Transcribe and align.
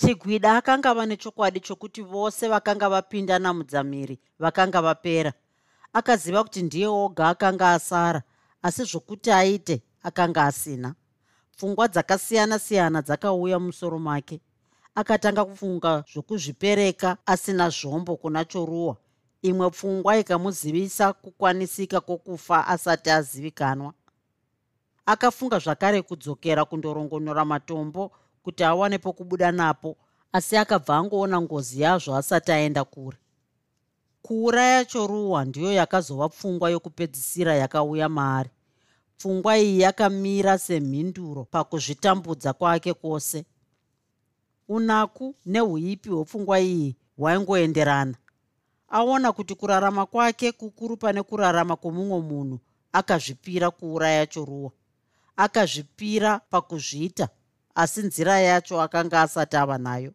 chigwida 0.00 0.56
akanga 0.56 0.90
ava 0.90 1.06
nechokwadi 1.06 1.60
chokuti 1.60 2.02
vose 2.02 2.48
vakanga 2.48 2.88
vapinda 2.88 3.38
namudzamiri 3.38 4.18
vakanga 4.38 4.82
vapera. 4.82 5.32
Akaziva 5.92 6.42
kuti 6.44 6.62
ndiye 6.62 6.86
oga 6.86 7.28
akanga 7.28 7.72
asara 7.72 8.22
asi 8.62 8.84
zvokuti 8.84 9.30
aite 9.30 9.82
akanga 10.02 10.44
asina. 10.44 10.94
Pfungwa 11.56 11.88
dzakasiyana-siyana 11.88 13.02
dzakauya 13.02 13.58
mumusoro 13.58 13.98
make. 13.98 14.40
Akatanga 14.94 15.44
kufunga 15.44 16.04
zvokuzvipereka 16.12 17.16
asina 17.26 17.68
zvombo 17.70 18.16
kuna 18.16 18.44
choruwa. 18.44 18.96
Imwe 19.42 19.70
pfungwa 19.70 20.18
ikamuzivisa 20.18 21.12
kukwanisika 21.12 22.00
kwokufa 22.00 22.66
asati 22.66 23.10
azivikanwa. 23.10 23.92
Akafunga 25.06 25.58
zvakare 25.58 26.02
kudzokera 26.02 26.64
kundorongonora 26.64 27.44
matombo 27.44 28.12
kuti 28.42 28.64
awane 28.64 28.98
pokubuda 28.98 29.52
napo 29.52 29.96
asi 30.32 30.56
akabva 30.56 30.96
angoona 30.96 31.40
ngozi 31.40 31.80
yazvo 31.80 32.16
asati 32.16 32.52
aenda 32.52 32.84
kure. 32.84 33.18
Kuuraya 34.22 34.84
choruwa 34.84 35.44
ndiyo 35.44 35.72
yakazova 35.72 36.28
pfungwa 36.28 36.70
yokupedzisira 36.70 37.54
yakauya 37.54 38.08
maari. 38.08 38.50
Pfungwa 39.18 39.58
iyi 39.58 39.80
yakamira 39.80 40.58
semhinduro 40.58 41.44
pakuzvitambudza 41.44 42.52
kwake 42.52 42.94
kwose. 42.94 43.44
Unaku 44.68 45.34
neuipi 45.46 46.08
hwepfungwa 46.08 46.60
iyi 46.60 46.96
hwaingoenderana. 47.18 48.14
Aona 48.88 49.32
kuti 49.32 49.54
kurarama 49.54 50.06
kwake 50.06 50.52
kukuru 50.52 50.96
pane 50.96 51.22
kurarama 51.22 51.76
kwomumwe 51.76 52.20
munhu 52.20 52.58
akazvipira 52.92 53.70
kuuraya 53.70 54.26
choruwa 54.26 54.70
akazvipira 55.36 56.38
pakuzviita 56.38 57.28
asi 57.74 58.02
nzira 58.02 58.40
yacho 58.40 58.80
akanga 58.80 59.22
asati 59.22 59.56
ava 59.56 59.78
nayo. 59.78 60.12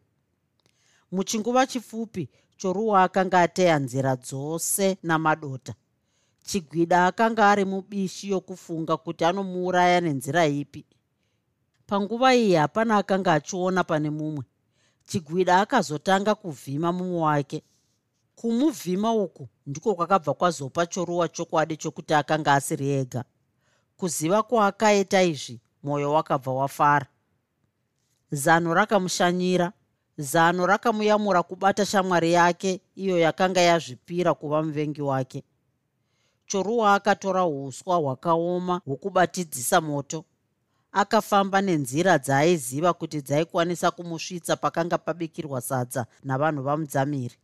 Muchinguva 1.12 1.66
chipfupi 1.66 2.28
choruwa 2.56 3.02
akanga 3.02 3.40
ateya 3.40 3.78
nzira 3.78 4.16
dzose 4.16 4.96
namadota. 5.02 5.74
Chigwida 6.44 7.06
akanga 7.06 7.50
ari 7.50 7.64
mubishi 7.64 8.30
yokufunga 8.30 8.96
kuti 8.96 9.24
anomuuraya 9.24 10.00
nenzira 10.00 10.46
ipi. 10.46 10.84
Panguva 11.86 12.34
iyi 12.34 12.54
hapana 12.54 12.96
akanga 12.96 13.32
achiona 13.32 13.84
pane 13.84 14.10
mumwe. 14.10 14.44
Chigwida 15.06 15.60
akazotanga 15.60 16.34
kuvhima 16.34 16.92
mumwe 16.92 17.20
wake. 17.20 17.62
Kumuvhima 18.36 19.12
uku 19.12 19.48
ndiko 19.66 19.94
kwakabva 19.94 20.34
kwazopa 20.34 20.86
choruwa 20.86 21.28
chokwadi 21.28 21.76
chokuti 21.76 22.14
akanga 22.14 22.54
asiri 22.54 22.90
ega. 22.90 23.24
Kuziva 23.96 24.42
kwaakaita 24.42 25.22
izvi 25.22 25.60
mwoyo 25.82 26.12
wakabva 26.12 26.52
wafara 26.52 27.06
zano 28.30 28.74
rakamushanyira. 28.74 29.72
Zano 30.18 30.66
rakamuyamura 30.66 31.42
kubata 31.42 31.86
shamwari 31.86 32.32
yake 32.32 32.80
iyo 32.94 33.18
yakanga 33.18 33.60
yazvipira 33.60 34.34
kuva 34.34 34.62
muvengi 34.62 35.02
wake. 35.02 35.44
Choruwa 36.46 36.94
akatora 36.94 37.46
uswa 37.46 37.96
hwakaoma 37.96 38.80
hwokubatidzisa 38.84 39.80
moto. 39.80 40.24
Akafamba 40.92 41.60
nenzira 41.62 42.18
dzaaiziva 42.18 42.92
kuti 42.92 43.20
dzaikwanisa 43.22 43.90
kumusvitsa 43.90 44.56
pakanga 44.56 44.98
pabikirwa 44.98 45.60
sadza 45.60 46.06
navanhu 46.24 46.62
vamudzamiri. 46.62 47.36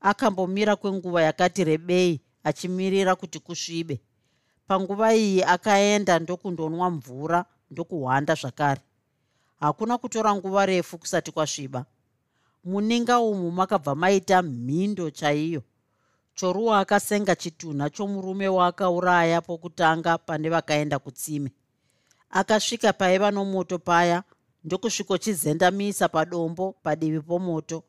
Akambomira 0.00 0.76
kwenguva 0.76 1.22
yakati 1.22 1.64
rebei 1.64 2.20
achimirira 2.44 3.16
kuti 3.16 3.38
kusvibe. 3.38 4.00
Panguva 4.66 5.14
iyi 5.14 5.42
akaenda 5.44 6.18
ndokundonwa 6.18 6.90
mvura 6.90 7.44
ndokuhwanda 7.70 8.34
zvakare 8.34 8.80
hakuna 9.62 9.98
kutora 9.98 10.34
nguva 10.34 10.66
refu 10.66 10.98
kusati 10.98 11.32
kwasviba. 11.32 11.84
Muninga 12.64 13.20
umu 13.20 13.50
makabva 13.50 13.94
maita 13.94 14.42
mhindo 14.42 15.10
chaiyo. 15.10 15.62
Choruwa 16.34 16.78
akasenga 16.78 17.36
chitunha 17.36 17.90
chomurume 17.90 18.48
waakauraya 18.48 19.40
pokutanga 19.40 20.18
pane 20.18 20.48
vakaenda 20.48 20.98
kutsime. 20.98 21.52
Akasvika 22.30 22.92
paiva 22.92 23.30
nomoto 23.30 23.78
paya 23.78 24.22
ndokusvikochizendamisa 24.64 26.08
padombo 26.08 26.72
padivi 26.82 27.20
pomoto. 27.20 27.82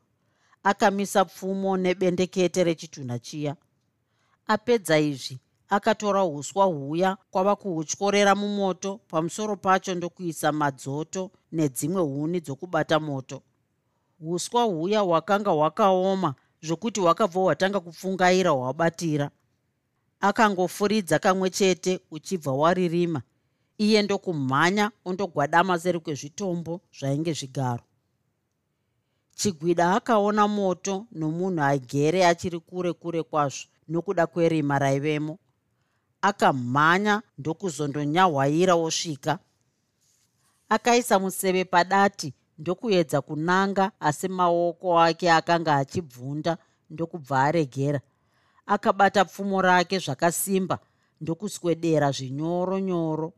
Akamisa 0.64 1.26
pfumo 1.26 1.78
nebendekete 1.78 2.64
rechitunha 2.64 3.20
chiya. 3.20 3.56
Apedza 4.48 5.00
izvi 5.00 5.40
akatora 5.76 6.26
uswa 6.26 6.66
huya 6.66 7.18
kwava 7.32 7.56
kuhutyorera 7.56 8.36
mumoto 8.36 9.00
pamusoro 9.08 9.56
pacho 9.56 9.96
ndokuisa 9.96 10.52
madzoto 10.52 11.32
nedzimwe 11.52 12.02
huni 12.02 12.40
dzokubata 12.40 13.00
moto. 13.00 13.42
Uswa 14.20 14.64
huya 14.64 15.00
hwakanga 15.00 15.52
hwakaoma 15.52 16.36
zvokuti 16.62 17.00
hwakabva 17.00 17.40
hwatanga 17.42 17.80
kupfungaira 17.80 18.52
hwabatira. 18.52 19.32
Akangofuridza 20.20 21.20
kamwe 21.20 21.50
chete 21.50 22.00
uchibva 22.12 22.52
waririma 22.52 23.22
iye 23.78 24.02
ndokumhanya 24.02 24.92
ondogwadama 25.06 25.80
seri 25.80 26.00
kwezvitombo 26.00 26.82
zvainge 27.00 27.34
zvigaro. 27.34 27.84
Chigwida 29.36 29.96
akaona 29.96 30.48
moto 30.48 31.06
nomunhu 31.12 31.64
agere 31.64 32.26
achiri 32.26 32.60
kure 32.60 32.94
kure 32.94 33.24
kwazvo 33.24 33.68
nokuda 33.88 34.28
kwerima 34.28 34.80
raivemo 34.80 35.38
akamhanya 36.24 37.22
ndokuzondonyahwaira 37.38 38.76
osvika. 38.76 39.40
Akaisa 40.70 41.20
museve 41.20 41.66
padati 41.66 42.34
ndokuedza 42.58 43.22
kunanga 43.22 43.92
asi 44.00 44.28
maoko 44.28 45.00
ake 45.00 45.32
akanga 45.32 45.76
achibvunda 45.76 46.58
ndokubva 46.90 47.44
aregera. 47.44 48.02
Akabata 48.66 49.26
pfumo 49.26 49.62
rake 49.62 50.00
zvakasimba 50.00 50.80
ndokuswedera 51.22 52.12
zvinyoro 52.12 52.80
nyoro 52.80 53.34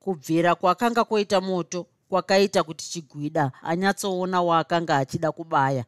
kubvira 0.00 0.54
kwakanga 0.54 1.04
kwoita 1.04 1.40
moto 1.40 1.86
kwakaita 2.08 2.62
kuti 2.62 2.90
chigwida 2.90 3.52
anyatsoona 3.62 4.42
waakanga 4.42 4.96
achida 4.96 5.32
kubaya. 5.32 5.84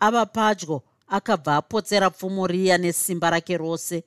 Ava 0.00 0.26
padyo 0.26 0.82
akabva 1.08 1.56
apotsera 1.56 2.10
pfumo 2.10 2.46
riya 2.46 2.78
nesimba 2.78 3.30
rake 3.30 3.56
rose 3.56 4.04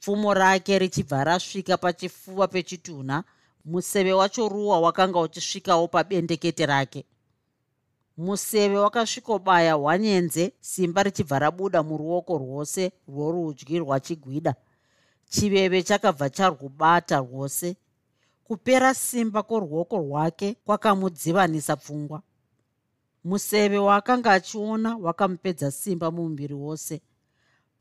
pfumo 0.00 0.34
rake 0.34 0.78
richibva 0.78 1.24
rasvika 1.24 1.76
pachifuva 1.76 2.48
pechitunha 2.48 3.24
museve 3.64 4.12
wacho 4.12 4.48
ruwa 4.48 4.80
wakanga 4.80 5.20
uchisvikawo 5.20 5.88
pabendekete 5.88 6.66
rake. 6.66 7.04
Museve 8.16 8.76
wakasvikobaya 8.78 9.74
hwanyenze 9.74 10.52
simba 10.60 11.02
richibva 11.02 11.38
rabuda 11.38 11.82
muruoko 11.82 12.38
rwose 12.38 12.92
rworudyi 13.08 13.78
rwachigwida. 13.78 14.54
Chiveve 15.30 15.82
chakabva 15.82 16.30
charwubata 16.30 17.18
rwose. 17.18 17.76
Kupera 18.44 18.94
simba 18.94 19.42
kworuoko 19.42 19.96
rwake 19.98 20.56
kwakamudzivanisa 20.64 21.76
pfungwa. 21.76 22.22
Museve 23.24 23.78
waakanga 23.78 24.32
achiona 24.32 24.96
wakamupedza 24.96 25.70
simba 25.70 26.10
mumuviri 26.10 26.54
wose 26.54 27.00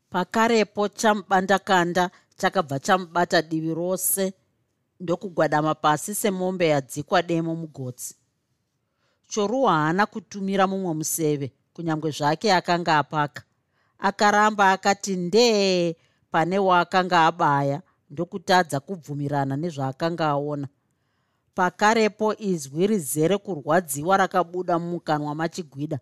pakarepo 0.09 0.87
chamubandakanda 0.87 2.09
chakabva 2.37 2.79
chamubata 2.79 3.41
divi 3.41 3.73
rose 3.73 4.33
ndokugwadama 4.99 5.75
pasi 5.75 6.15
semombe 6.15 6.67
yadzikwa 6.67 7.21
demo 7.21 7.55
mugotsi. 7.55 8.15
Choruwa 9.27 9.71
haana 9.73 10.05
kutumira 10.05 10.67
mumwe 10.67 10.93
museve 10.93 11.51
kunyange 11.73 12.09
zvake 12.09 12.53
akanga 12.53 12.97
apaka. 12.97 13.43
Akaramba 13.99 14.71
akati 14.71 15.15
ndee 15.15 15.95
pane 16.31 16.59
waakanga 16.59 17.25
abaya 17.25 17.81
ndokutadza 18.09 18.79
kubvumirana 18.79 19.57
nezvaakanga 19.57 20.27
aona. 20.27 20.67
Pakarepo 21.55 22.35
izwi 22.39 22.87
rizere 22.87 23.37
kurwadziwa 23.37 24.17
rakabuda 24.17 24.79
mumukanwa 24.79 25.35
machigwida. 25.35 25.99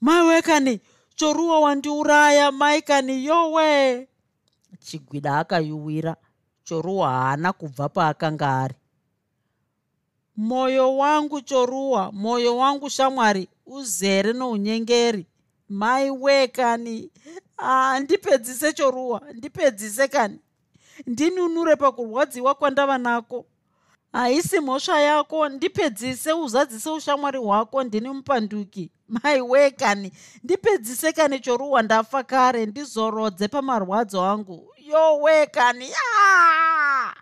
Maiwekani 0.00 0.80
choruwa 1.24 1.60
wandiuraya 1.60 2.52
maikani 2.52 3.24
yowe. 3.24 4.08
Chigwida 4.78 5.38
akayuwira 5.38 6.16
choruwa 6.64 7.10
haana 7.10 7.52
kubva 7.52 7.88
paakanga 7.88 8.58
ari. 8.60 8.74
Mwoyo 10.36 10.96
wangu 10.96 11.40
choruwa 11.40 12.12
mwoyo 12.12 12.56
wangu 12.56 12.90
shamwari 12.90 13.48
uzere 13.66 14.32
nounyengeri. 14.32 15.26
Mai 15.68 16.10
we 16.10 16.48
kani? 16.48 17.10
Ah, 17.58 18.00
ndipedzise 18.00 18.72
choruwa 18.72 19.22
ndipedzise 19.34 20.08
kani? 20.08 20.38
Ndinunure 21.06 21.76
pakurwadziwa 21.76 22.54
kwandava 22.54 22.98
nako 22.98 23.46
haisi 24.12 24.60
mhosva 24.60 25.00
yako 25.00 25.48
ndipedzise 25.48 26.32
uzadzise 26.32 26.90
ushamwari 26.90 27.38
hwako 27.38 27.84
ndini 27.84 28.08
mupanduki. 28.08 28.90
Mai 29.08 29.40
we 29.40 29.70
kani 29.70 30.12
ndipedzise 30.44 31.12
kani 31.12 31.40
choruwa 31.40 31.82
ndafa 31.82 32.22
kare 32.22 32.66
ndizorodze 32.66 33.48
pamarwadzo 33.48 34.22
angu. 34.22 34.74
Yowe 34.76 35.46
kani 35.46 35.90
yaa! 35.90 37.14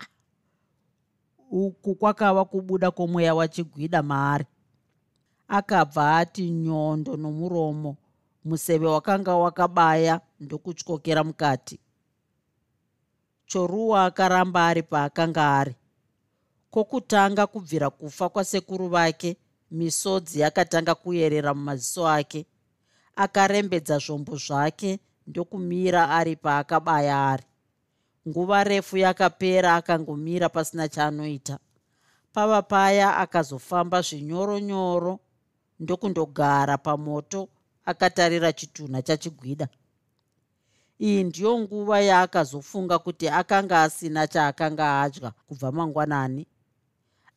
Uku 1.50 1.94
kwakava 1.94 2.44
kubuda 2.44 2.90
kwomweya 2.90 3.34
wachigwida 3.34 4.02
maari. 4.02 4.44
Akabva 5.48 6.16
ati 6.16 6.50
nyondo 6.50 7.16
nomuromo 7.16 7.96
museve 8.44 8.86
wakanga 8.86 9.36
wakabaya 9.36 10.20
ndokutyokera 10.40 11.24
mukati. 11.24 11.80
Choruwa 13.46 14.04
akaramba 14.04 14.66
ari 14.66 14.82
paakanga 14.82 15.56
ari 15.58 15.74
kwokutanga 16.70 17.46
kubvira 17.46 17.90
kufa 17.90 18.28
kwasekuru 18.28 18.88
vake 18.88 19.36
misodzi 19.70 20.40
yakatanga 20.40 20.94
kuyerera 20.94 21.54
mumaziso 21.54 22.08
ake. 22.08 22.46
Akarembedza 23.16 23.98
zvombo 23.98 24.36
zvake 24.36 25.00
ndokumira 25.26 26.10
ari 26.10 26.36
paakabaya 26.36 27.28
ari. 27.30 27.44
Nguva 28.28 28.64
refu 28.64 28.96
yakapera 28.96 29.74
akangomira 29.74 30.48
pasina 30.48 30.88
chaanoita. 30.88 31.58
Pava 32.32 32.62
paya 32.62 33.16
akazofamba 33.16 34.00
zvinyoronyoro 34.02 35.18
ndokundogara 35.80 36.78
pamoto 36.78 37.48
akatarira 37.84 38.52
chitunha 38.52 39.02
chachigwida. 39.02 39.68
Iyi 41.00 41.24
ndiyo 41.24 41.58
nguva 41.58 42.00
yaakazofunga 42.00 42.98
kuti 42.98 43.28
akanga 43.28 43.82
asina 43.82 44.26
chaakanga 44.26 45.00
adya 45.02 45.30
kubva 45.46 45.72
mangwanani 45.72 46.46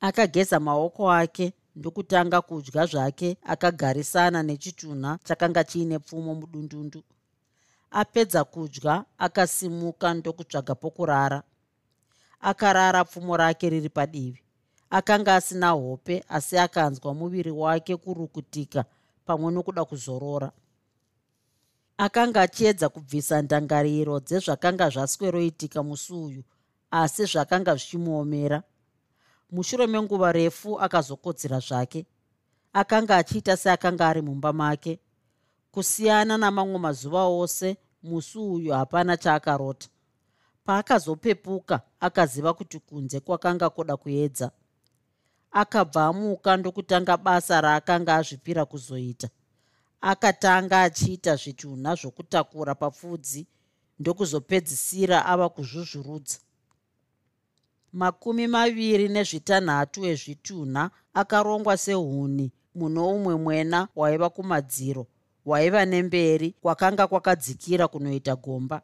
akageza 0.01 0.59
maoko 0.59 1.11
ake 1.11 1.53
ndokutanga 1.75 2.41
kudya 2.41 2.85
zvake 2.85 3.37
akagarisana 3.43 4.43
nechitunha 4.43 5.19
chakanga 5.23 5.63
chiine 5.63 5.99
pfumo 5.99 6.35
mudundundu. 6.35 7.03
Apedza 7.91 8.43
kudya 8.43 9.05
akasimuka 9.17 10.13
ndokutsvaga 10.13 10.75
pokurara. 10.75 11.43
Akarara 12.41 13.03
pfumo 13.03 13.37
rake 13.37 13.69
riri 13.69 13.89
padivi. 13.89 14.41
Akanga 14.89 15.35
asina 15.35 15.69
hope 15.69 16.23
asi 16.29 16.57
akanzwa 16.57 17.13
muviri 17.13 17.51
wake 17.51 17.95
kurukutika 17.97 18.85
pamwe 19.25 19.51
nokuda 19.51 19.85
kuzorora. 19.85 20.51
Akanga 21.97 22.41
achiedza 22.41 22.89
kubvisa 22.89 23.41
ndangariro 23.41 24.19
dzezvakanga 24.19 24.89
zvasweroitika 24.89 25.83
musi 25.83 26.13
uyu 26.13 26.43
asi 26.91 27.25
zvakanga 27.25 27.75
zvichimuomera 27.75 28.63
mushure 29.51 29.87
menguva 29.87 30.31
refu 30.31 30.79
akazokodzera 30.79 31.59
zvake. 31.59 32.05
Akanga 32.73 33.17
achiita 33.17 33.57
seakanga 33.57 34.07
ari 34.07 34.21
mumba 34.21 34.53
make. 34.53 34.99
Kusiyana 35.71 36.37
namamwe 36.37 36.79
mazuva 36.79 37.23
ose 37.25 37.77
musi 38.03 38.37
uyu 38.37 38.73
hapana 38.73 39.17
chaakarota. 39.17 39.87
Paakazopepuka 40.63 41.81
akaziva 41.99 42.53
kuti 42.53 42.79
kunze 42.79 43.19
kwakanga 43.19 43.69
kuda 43.69 43.97
kuedza. 43.97 44.51
Akabva 45.51 46.05
amuka 46.05 46.57
ndokutanga 46.57 47.17
basa 47.17 47.61
raakanga 47.61 48.15
azvipira 48.15 48.65
kuzoita. 48.65 49.29
Akatanga 50.01 50.81
achiita 50.81 51.35
zvitunha 51.35 51.95
zvokutakura 51.95 52.75
papfudzi 52.75 53.47
ndokuzopedzisira 53.99 55.25
ava 55.25 55.49
kuzvuzvurudza 55.49 56.37
makumi 57.93 58.47
maviri 58.47 59.07
nezvitanhatu 59.09 60.05
ezvitunha 60.11 60.83
akarongwa 61.13 61.77
sehuni 61.77 62.51
muno 62.75 63.09
umwe 63.15 63.35
mwena 63.35 63.87
waiva 63.95 64.29
kumadziro 64.29 65.07
waiva 65.45 65.85
nemberi 65.85 66.55
kwakanga 66.61 67.07
kwakadzikira 67.07 67.87
kunoita 67.87 68.35
gomba. 68.35 68.81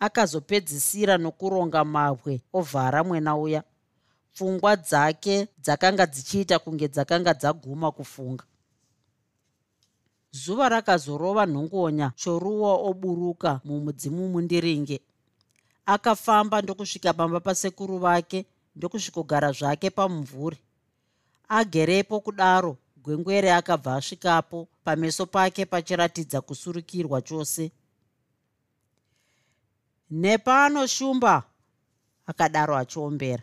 Akazopedzisira 0.00 1.18
nokuronga 1.18 1.84
mabwe 1.84 2.40
ovhara 2.52 3.04
mwena 3.04 3.36
uya. 3.36 3.62
Pfungwa 4.34 4.76
dzake 4.76 5.48
dzakanga 5.58 6.06
dzichiita 6.06 6.58
kunge 6.58 6.88
dzakanga 6.88 7.34
dzaguma 7.34 7.90
kufunga. 7.90 8.44
Zuva 10.30 10.68
rakazorova 10.68 11.46
nhongonya 11.46 12.12
choruwa 12.16 12.72
oburuka 12.74 13.60
mumudzimu 13.64 14.28
mundiringe 14.28 15.00
akafamba 15.88 16.62
ndokusvika 16.62 17.12
pamba 17.12 17.40
pasekuru 17.40 17.98
vake 17.98 18.46
ndokusvikogara 18.76 19.52
zvake 19.52 19.90
pamumvuri. 19.90 20.58
Agerepo 21.48 22.20
kudaro 22.20 22.76
gwengwere 23.02 23.52
akabva 23.52 23.96
asvikapo 23.96 24.68
pameso 24.84 25.26
pake 25.26 25.66
pachiratidza 25.66 26.40
kusurukirwa 26.40 27.22
chose. 27.22 27.72
Nepano 30.10 30.86
shumba 30.86 31.42
akadaro 32.26 32.76
achiombera. 32.76 33.42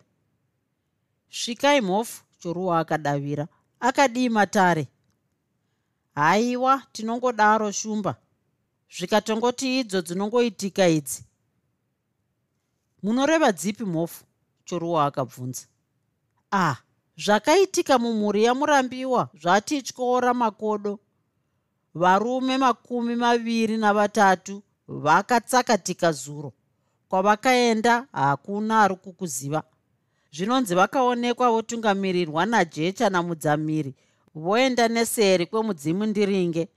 Svikai 1.30 1.82
mhofu 1.82 2.24
choruwa 2.40 2.80
akadavira 2.80 3.48
akadii 3.80 4.30
matare. 4.30 4.88
Haiwa 6.16 6.84
tinongodaro 6.92 7.72
shumba. 7.72 8.16
Zvikatongoti 8.98 9.80
idzo 9.80 10.02
dzinongoitika 10.02 10.88
idzi 10.88 11.24
munoreva 13.06 13.52
dzipi 13.52 13.84
mhofu? 13.86 14.26
Choruwa 14.66 15.06
akabvunza. 15.06 15.66
Ah 16.52 16.76
zvakaitika 17.18 18.00
mumhuri 18.00 18.44
yamurambiwa 18.44 19.30
zvatityora 19.42 20.34
makodo. 20.34 21.00
Varume 21.94 22.58
makumi 22.58 23.16
maviri 23.16 23.78
navatatu 23.78 24.64
vakatsakatika 24.88 26.12
zuro. 26.12 26.54
Kwavakaenda 27.10 28.08
hakuna 28.12 28.82
ari 28.82 28.96
kukuziva. 28.96 29.64
Zvinonzi 30.32 30.76
vakaonekwa 30.76 31.52
votungamirirwa 31.52 32.46
najecha 32.46 33.10
namudzamiri 33.10 33.96
voenda 34.36 34.88
neseri 34.88 35.46
kwemudzimu 35.46 36.06
ndiringe 36.06 36.68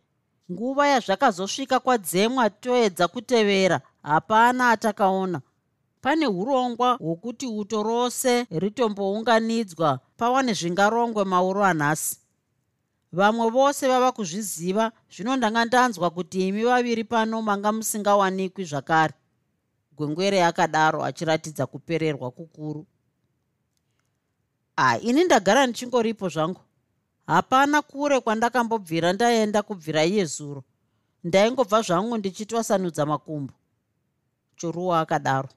nguva 0.52 0.88
yazvakazosvika 0.88 1.80
kwadzemwa 1.80 2.50
toedza 2.50 3.08
kutevera 3.08 3.80
hapana 4.02 4.70
atakaona 4.70 5.40
pane 6.00 6.26
urongwa 6.26 6.94
hwokuti 6.94 7.46
uto 7.46 7.82
rose 7.82 8.46
ritombounganidzwa 8.50 10.00
pawane 10.16 10.52
zvingarongwe 10.52 11.24
mauro 11.24 11.64
anhasi. 11.64 12.16
Vamwe 13.12 13.50
vose 13.50 13.88
vava 13.88 14.12
kuzviziva 14.12 14.92
zvino 15.10 15.36
ndanga 15.36 15.64
ndanzwa 15.64 16.10
kuti 16.10 16.48
imi 16.48 16.64
vaviri 16.64 17.04
pano 17.04 17.42
manga 17.42 17.72
musingawanikwi 17.72 18.64
zvakare. 18.64 19.14
Gwengwere 19.96 20.44
akadaro 20.44 21.04
achiratidza 21.04 21.66
kupererwa 21.66 22.30
kukuru. 22.30 22.86
A 24.76 24.98
ini 24.98 25.24
ndagara 25.24 25.66
ndichingoripo 25.66 26.28
zvangu. 26.28 26.60
Hapana 27.26 27.82
kure 27.82 28.20
kwandakambobvira 28.20 29.12
ndaenda 29.12 29.62
kubvira 29.62 30.04
iye 30.04 30.24
zuro 30.24 30.64
ndaingobva 31.24 31.82
zvangu 31.82 32.16
ndichitwasanudza 32.16 33.06
makumbo. 33.06 33.54
Choruwa 34.56 35.00
akadaro 35.00 35.48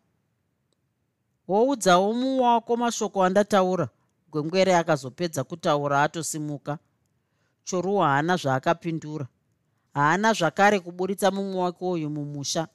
woudzawo 1.52 2.14
mumwe 2.14 2.44
wako 2.46 2.78
mashoko 2.78 3.24
andataura. 3.24 3.88
Gwengwere 4.32 4.76
akazopedza 4.76 5.44
kutaura 5.44 6.04
atosimuka. 6.04 6.78
Choruwa 7.64 8.08
haana 8.08 8.38
zvaakapindura. 8.38 9.28
Haana 9.94 10.34
zvakare 10.34 10.80
kuburitsa 10.80 11.32
mumwe 11.32 11.62
wake 11.62 11.86
uyu 11.86 12.10
mumusha. 12.10 12.68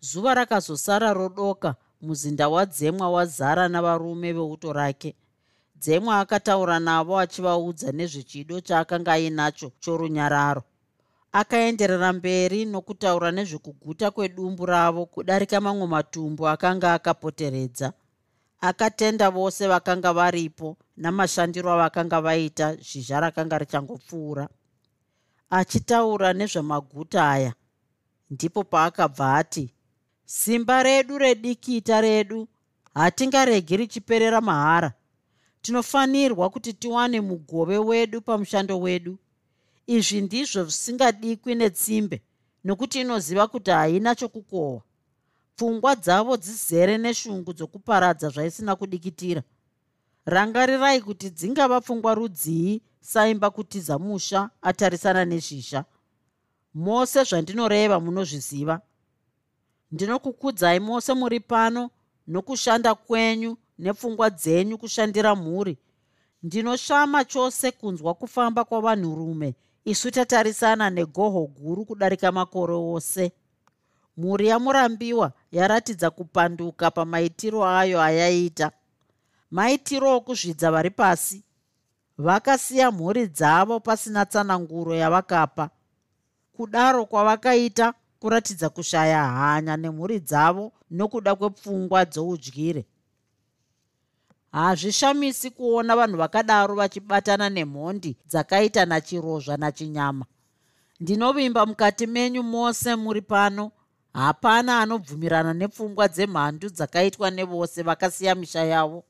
Zuva 0.00 0.34
rakazosara 0.34 1.12
rodoka 1.12 1.74
muzinda 2.00 2.48
wadzemwa 2.48 3.10
wazara 3.10 3.68
navarume 3.68 4.32
veuto 4.32 4.72
rake. 4.72 5.14
Dzemwa 5.76 6.20
akataura 6.20 6.78
navo 6.78 7.18
achivaudza 7.18 7.92
nezvechido 7.92 8.60
chaakanga 8.60 9.12
ainacho 9.12 9.72
chorunyararo 9.80 10.62
akaenderera 11.32 12.12
mberi 12.12 12.64
nokutaura 12.64 13.30
nezvekuguta 13.30 14.10
kwedumbu 14.10 14.66
ravo 14.66 15.06
kudarika 15.06 15.60
mamwe 15.60 15.86
matumbu 15.86 16.48
akanga 16.48 16.94
akapoteredza. 16.94 17.92
Akatenda 18.60 19.30
vose 19.30 19.68
vakanga 19.68 20.12
varipo 20.12 20.76
namashandiro 20.96 21.72
avakanga 21.72 22.20
vaita 22.20 22.76
zhizha 22.76 23.20
rakanga 23.20 23.58
richangopfuura. 23.58 24.48
Achitaura 25.50 26.32
nezvemaguta 26.32 27.30
aya. 27.30 27.52
Ndipo 28.30 28.64
paakabva 28.64 29.36
ati 29.36 29.74
simba 30.24 30.82
redu 30.82 31.18
redikita 31.18 32.00
redu 32.00 32.48
hatingaregi 32.94 33.76
richiperera 33.76 34.40
mahara. 34.40 34.92
Tinofanirwa 35.62 36.50
kuti 36.50 36.72
tiwane 36.72 37.20
mugove 37.20 37.78
wedu 37.78 38.20
pamushando 38.20 38.80
wedu 38.80 39.18
izvi 39.88 40.20
ndizvo 40.20 40.62
zvisingadikwi 40.64 41.54
netsimbe 41.54 42.16
nokuti 42.64 43.00
inoziva 43.00 43.46
kuti 43.48 43.70
haina 43.70 44.14
chokukohwa. 44.14 44.82
Pfungwa 45.56 45.96
dzavo 45.96 46.36
dzizere 46.36 46.98
neshungu 46.98 47.52
dzokuparadza 47.52 48.28
zvaisina 48.28 48.76
kudikitira. 48.76 49.42
Rangarirai 50.26 51.00
kuti 51.00 51.30
dzingava 51.30 51.80
pfungwa 51.80 52.14
rudzii 52.14 52.82
saimba 53.00 53.50
kutiza 53.50 53.98
musha 53.98 54.50
atarisana 54.62 55.24
nezhizha. 55.24 55.84
Mose 56.74 57.24
zvandinoreva 57.24 58.00
munozviziva. 58.00 58.80
Ndinokukudzai 59.92 60.80
mose 60.80 61.14
muri 61.14 61.40
pano 61.40 61.90
nokushanda 62.26 62.94
kwenyu 62.94 63.56
nepfungwa 63.78 64.30
dzenyu 64.30 64.78
kushandira 64.78 65.34
mhuri. 65.34 65.78
Ndinoshama 66.42 67.24
chose 67.24 67.70
kunzwa 67.70 68.14
kufamba 68.14 68.64
kwavanhurume 68.64 69.54
isu 69.88 70.10
tatarisana 70.10 70.90
negoho 70.90 71.46
guru 71.46 71.84
kudarika 71.84 72.32
makore 72.32 72.74
ose. 72.74 73.32
Mhuri 74.16 74.46
yamurambiwa 74.48 75.32
yaratidza 75.52 76.10
kupanduka 76.10 76.90
pamaitiro 76.90 77.66
ayo 77.66 78.02
ayaita. 78.02 78.70
Maitiro 79.50 80.16
okuzvidza 80.16 80.70
vari 80.70 80.90
pasi. 80.90 81.42
Vakasiya 82.18 82.90
mhuri 82.90 83.26
dzavo 83.26 83.80
pasina 83.80 84.26
tsananguro 84.26 84.94
yavakapa. 84.94 85.70
Kudaro 86.52 87.06
kwavakaita 87.06 87.94
kuratidza 88.20 88.68
kushaya 88.68 89.24
hanya 89.24 89.76
nemhuri 89.76 90.20
dzavo 90.20 90.72
nokuda 90.90 91.34
kwepfungwa 91.34 92.04
dzoudyire 92.04 92.84
hazvishamisi 94.52 95.50
kuona 95.50 95.96
vanhu 95.96 96.16
vakadaro 96.16 96.74
vachibatana 96.74 97.50
nemhondi 97.50 98.16
dzakaita 98.26 98.86
nachirozva 98.86 99.56
nachinyama. 99.56 100.24
Ndinovimba 101.00 101.66
mukati 101.66 102.06
menyu 102.06 102.42
mose 102.42 102.96
muri 102.96 103.22
pano. 103.22 103.70
Hapana 104.12 104.80
anobvumirana 104.80 105.54
nepfungwa 105.54 106.08
dzemhandu 106.08 106.68
dzakaitwa 106.68 107.30
nevose 107.30 107.82
vakasiya 107.82 108.34
misha 108.34 108.64
yavo. 108.64 109.04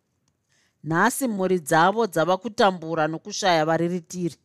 Nhasi 0.85 1.28
mhuri 1.28 1.59
dzavo 1.59 2.07
dzava 2.07 2.37
kutambura 2.37 3.09
nokushaya 3.09 3.64
variritiri. 3.64 4.37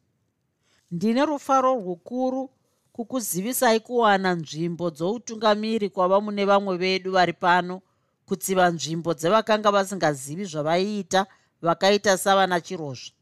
Ndine 0.92 1.26
rufaro 1.26 1.76
rwukuru 1.76 2.50
kukuzivisai 2.94 3.80
kuwana 3.80 4.34
nzvimbo 4.34 4.90
dzoutungamiri 4.90 5.90
kwava 5.90 6.22
mune 6.22 6.46
vamwe 6.46 6.78
vedu 6.78 7.12
vari 7.12 7.34
pano 7.34 7.82
kutsiva 8.34 8.70
nzvimbo 8.70 9.14
dzevakanga 9.14 9.70
vasingazivi 9.72 10.46
zvavaiita 10.46 11.22
vakaita 11.62 12.18
savana 12.18 12.58
chirozva 12.66 13.14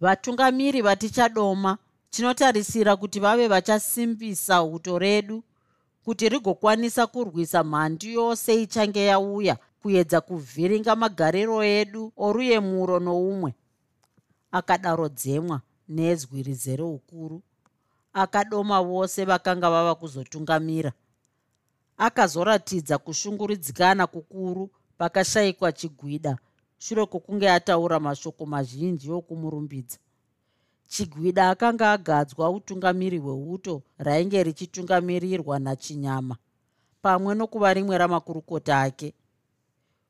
vatungamiri 0.00 0.80
vatichadoma 0.82 1.78
tinotarisira 2.10 2.96
kuti 2.96 3.20
vave 3.20 3.48
vachasimbisa 3.48 4.62
uto 4.62 4.98
redu 4.98 5.42
kuti 6.04 6.28
rigokwanisa 6.28 7.06
kurwisa 7.06 7.64
mhandu 7.64 8.06
yose 8.06 8.62
ichange 8.62 9.04
yauya 9.04 9.56
kuedza 9.80 10.20
kuvhiringa 10.20 10.96
magariro 10.96 11.64
edu 11.64 12.12
oruyemuro 12.16 13.00
noumwe. 13.00 13.54
Akadaro 14.52 15.08
dzemwa 15.08 15.60
nezwi 15.88 16.42
rizere 16.42 16.82
ukuru 16.82 17.42
akadoma 18.12 18.82
vose 18.82 19.24
vakanga 19.24 19.70
vava 19.70 19.94
kuzotungamira 19.94 20.92
akazoratidza 21.96 22.98
kushunguridzikana 22.98 24.06
kukuru 24.06 24.70
pakashayikwa 24.98 25.72
chigwida 25.72 26.38
shure 26.78 27.06
kwokunge 27.06 27.50
ataura 27.50 28.00
mashoko 28.00 28.46
mazhinji 28.46 29.10
okumurumbidza. 29.10 29.98
Chigwida 30.88 31.50
akanga 31.50 31.92
agadzwa 31.92 32.50
utungamiri 32.50 33.18
hweuto 33.18 33.82
rainge 33.98 34.42
richitungamirirwa 34.42 35.58
nachinyama 35.58 36.36
pamwe 37.02 37.34
nokuva 37.34 37.74
rimwe 37.74 37.98
ramakurukota 37.98 38.80
ake. 38.80 39.14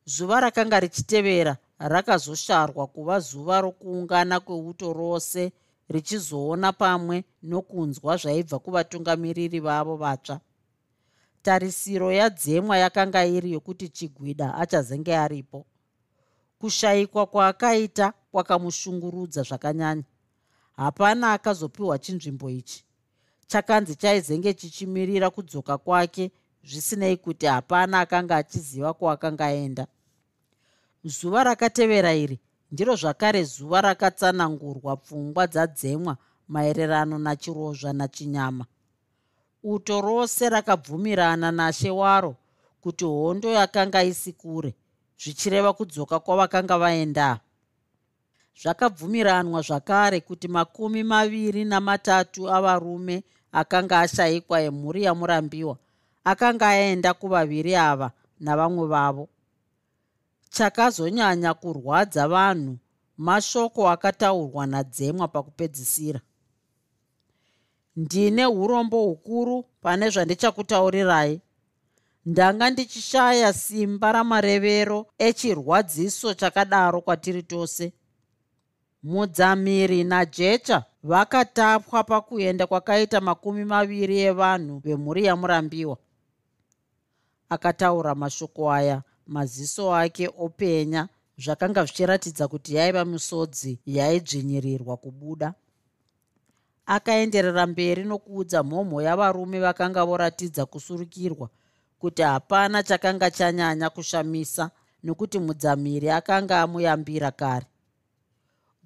Zuva 0.05 0.41
rakanga 0.41 0.81
richitevera 0.81 1.57
rakazosharwa 1.79 2.87
kuva 2.87 3.21
zuva 3.21 3.61
rokuungana 3.61 4.41
kweuto 4.41 4.93
rose 4.93 5.53
richizoona 5.89 6.73
pamwe 6.73 7.25
nokunzwa 7.43 8.17
zvaibva 8.17 8.59
kuvatungamiriri 8.59 9.61
vavo 9.61 9.97
vatsva 9.97 10.41
tarisiro 11.45 12.13
yadzemwa 12.13 12.79
yakanga 12.79 13.21
iri 13.27 13.53
yokuti 13.53 13.89
chigwida 13.89 14.55
achazenge 14.55 15.17
aripo. 15.17 15.67
Kushayikwa 16.59 17.27
kwaakaita 17.27 18.13
kwakamushungurudza 18.33 19.43
zvakanyanya. 19.43 20.05
Hapana 20.77 21.33
akazopiwa 21.33 21.99
chinzvimbo 21.99 22.51
ichi. 22.51 22.85
Chakanzi 23.47 23.95
chaizenge 23.97 24.55
chichimirira 24.55 25.31
kudzoka 25.31 25.79
kwake 25.79 26.33
zvisinei 26.65 27.17
kuti 27.17 27.47
hapana 27.47 28.01
akanga 28.01 28.37
achiziva 28.37 28.95
kwaakanga 28.95 29.47
aenda. 29.47 29.87
Zuva 31.05 31.45
rakatevera 31.45 32.15
iri 32.15 32.41
ndiro 32.73 32.97
zvakare 32.97 33.45
zuva 33.45 33.81
rakatsanangurwa 33.81 34.97
pfungwa 34.97 35.47
dzadzemwa 35.47 36.17
maererano 36.49 37.19
nachirozva 37.19 37.93
nachinyama 37.93 38.65
uto 39.65 40.01
rose 40.01 40.49
rakabvumirana 40.49 41.53
nashe 41.53 41.91
waro 41.91 42.37
kuti 42.81 43.05
hondo 43.05 43.49
yakanga 43.53 44.03
isi 44.03 44.33
kure 44.33 44.75
zvichireva 45.19 45.73
kudzoka 45.73 46.21
kwavakanga 46.21 46.79
vaenda. 46.79 47.41
Zvakabvumiranwa 48.63 49.61
zvakare 49.63 50.21
kuti 50.21 50.49
makumi 50.49 51.03
maviri 51.03 51.65
namatatu 51.65 52.51
avarume 52.51 53.23
akanga 53.53 54.01
ashayikwa 54.01 54.61
emhuri 54.61 55.03
yamurambiwa 55.03 55.77
akanga 56.25 56.69
aenda 56.69 57.15
kuvaviri 57.15 57.77
ava 57.77 58.11
navamwe 58.41 58.87
vavo. 58.87 59.29
Chakazonyanya 60.51 61.55
kurwadza 61.55 62.29
vanhu 62.29 62.79
mashoko 63.17 63.91
akataurwa 63.91 64.67
nadzemwa 64.67 65.29
pakupedzisira 65.29 66.21
ndine 67.97 68.47
urombo 68.47 69.03
hukuru 69.03 69.63
pane 69.81 70.11
zvandichakutaurirai 70.11 71.41
ndanga 72.27 72.71
ndichishaya 72.71 73.53
simba 73.53 74.13
ramarevero 74.13 75.07
echirwadziso 75.19 76.35
chakadaro 76.35 77.01
kwatiri 77.01 77.43
tose. 77.43 77.93
Mudzamiri 79.03 80.05
najecha 80.05 80.85
vakatapwa 81.03 82.05
pakuenda 82.05 82.67
kwakaita 82.67 83.21
makumi 83.21 83.65
maviri 83.65 84.19
evanhu 84.21 84.79
vemhuri 84.79 85.25
yamurambiwa. 85.25 85.97
Akataura 87.49 88.15
mashoko 88.15 88.73
aya 88.73 89.03
maziso 89.27 89.95
ake 89.95 90.31
openya 90.39 91.09
zvakanga 91.39 91.85
zvichiratidza 91.85 92.49
kuti 92.49 92.75
yaiva 92.75 93.05
misodzi 93.05 93.79
yaidzvinyirirwa 93.87 94.97
kubuda 94.97 95.55
akaenderera 96.87 97.67
mberi 97.67 98.05
nokuudza 98.05 98.63
mhomho 98.63 99.03
yavarume 99.03 99.61
vakanga 99.61 100.05
voratidza 100.05 100.67
kusurukirwa 100.67 101.49
kuti 101.99 102.23
hapana 102.23 102.83
chakanga 102.83 103.31
chanyanya 103.31 103.91
kushamisa 103.91 104.71
nokuti 105.03 105.39
mudzamiri 105.39 106.11
akanga 106.11 106.61
amuyambira 106.63 107.31
kare. 107.31 107.67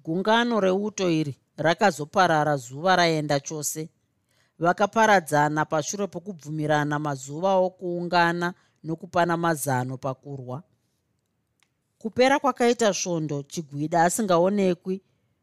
Gungano 0.03 0.59
reuto 0.59 1.09
iri 1.09 1.35
rakazoparara 1.57 2.57
zuva 2.57 2.95
raenda 2.95 3.39
chose. 3.39 3.89
Vakaparadzana 4.59 5.65
pashure 5.65 6.07
pokubvumirana 6.07 6.99
mazuva 6.99 7.53
okuungana 7.55 8.53
nokupana 8.83 9.37
mazano 9.37 9.97
pakurwa. 9.97 10.63
Kupera 11.97 12.39
kwakaita 12.39 12.93
svondo 12.93 13.43
chigwida 13.43 14.03
asingaonekwi 14.03 15.01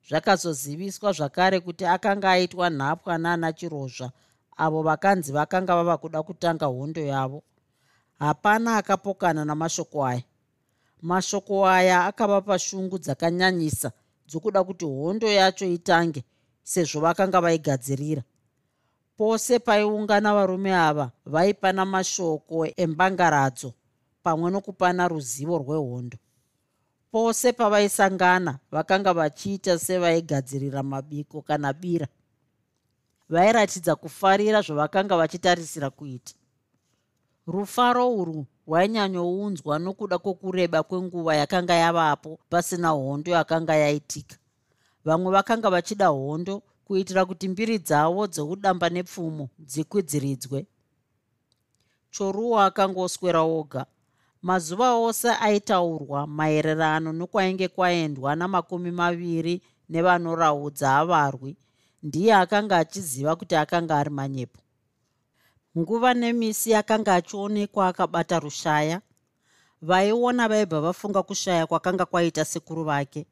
zvakazoziviswa 0.08 1.12
zvakare 1.12 1.60
kuti 1.60 1.84
akanga 1.84 2.30
aitwa 2.30 2.70
nhapwa 2.70 3.18
naana 3.18 3.52
chirozva. 3.52 4.10
Avo 4.56 4.82
vakanzi 4.82 5.32
vakanga 5.32 5.74
vava 5.76 5.96
kuda 5.96 6.22
kutanga 6.22 6.66
hondo 6.66 7.00
yavo. 7.00 7.42
Hapana 8.18 8.76
akapokana 8.76 9.44
namashoko 9.44 10.06
aya. 10.06 10.22
Mashoko 11.02 11.66
aya 11.68 12.06
akavapa 12.06 12.58
shungu 12.58 12.98
dzakanyanyisa 12.98 13.92
dzokuda 14.28 14.64
kuti 14.64 14.84
hondo 14.84 15.28
yacho 15.28 15.66
itange 15.66 16.24
sezvo 16.62 17.00
vakanga 17.00 17.40
vaigadzirira. 17.40 18.22
Pose 19.16 19.58
paiungana 19.58 20.34
varume 20.34 20.74
ava 20.74 21.10
vaipana 21.26 21.84
mashoko 21.84 22.66
embangaradzo 22.76 23.74
pamwe 24.22 24.50
nokupana 24.50 25.08
ruzivo 25.08 25.58
rwehondo 25.58 26.18
pose 27.16 27.52
pavaisangana 27.52 28.58
vakanga 28.70 29.12
vachiita 29.14 29.78
sevaigadzirira 29.78 30.82
mabiko 30.82 31.42
kana 31.42 31.72
bira 31.72 32.08
vairatidza 33.28 33.96
kufarira 33.96 34.60
zvavakanga 34.60 35.16
vachitarisira 35.16 35.90
kuita. 35.90 36.34
Rufaro 37.46 38.14
urwu 38.16 38.46
rwainyanyounzwa 38.66 39.78
nokuda 39.78 40.18
kwokureba 40.18 40.82
kwenguva 40.82 41.36
yakanga 41.36 41.74
yavapo 41.74 42.38
pasina 42.50 42.88
hondo 42.88 43.30
yakanga 43.30 43.74
yaitika. 43.76 44.36
Vamwe 45.04 45.32
vakanga 45.32 45.70
vachida 45.70 46.06
hondo 46.08 46.62
kuitira 46.84 47.24
kuti 47.24 47.48
mbiri 47.48 47.78
dzavo 47.78 48.26
dzoudamba 48.26 48.88
nepfumo 48.88 49.48
dzikwidziridzwe 49.58 50.66
choruwa 52.10 52.64
akangoswera 52.66 53.40
oga 53.40 53.86
mazuva 54.46 54.88
ose 54.94 55.28
aitaurwa 55.46 56.26
maererano 56.26 57.12
nokwainge 57.12 57.68
kwaendwa 57.68 58.36
namakumi 58.36 58.90
maviri 58.90 59.62
nevanoraudza 59.88 60.96
avarwi 61.00 61.56
ndiye 62.02 62.34
akanga 62.34 62.76
achiziva 62.78 63.36
kuti 63.36 63.54
akanga 63.56 63.98
ari 63.98 64.10
manyepo. 64.10 64.60
Nguva 65.78 66.14
nemisi 66.14 66.74
akanga 66.74 67.14
achionekwa 67.14 67.88
akabata 67.88 68.38
rushaya 68.38 69.00
vaiona 69.82 70.48
vaibva 70.48 70.80
vafunga 70.80 71.22
kushaya 71.22 71.66
kwakanga 71.66 72.04
kwaita 72.06 72.44
sekuru 72.44 72.84
vake. 72.84 73.26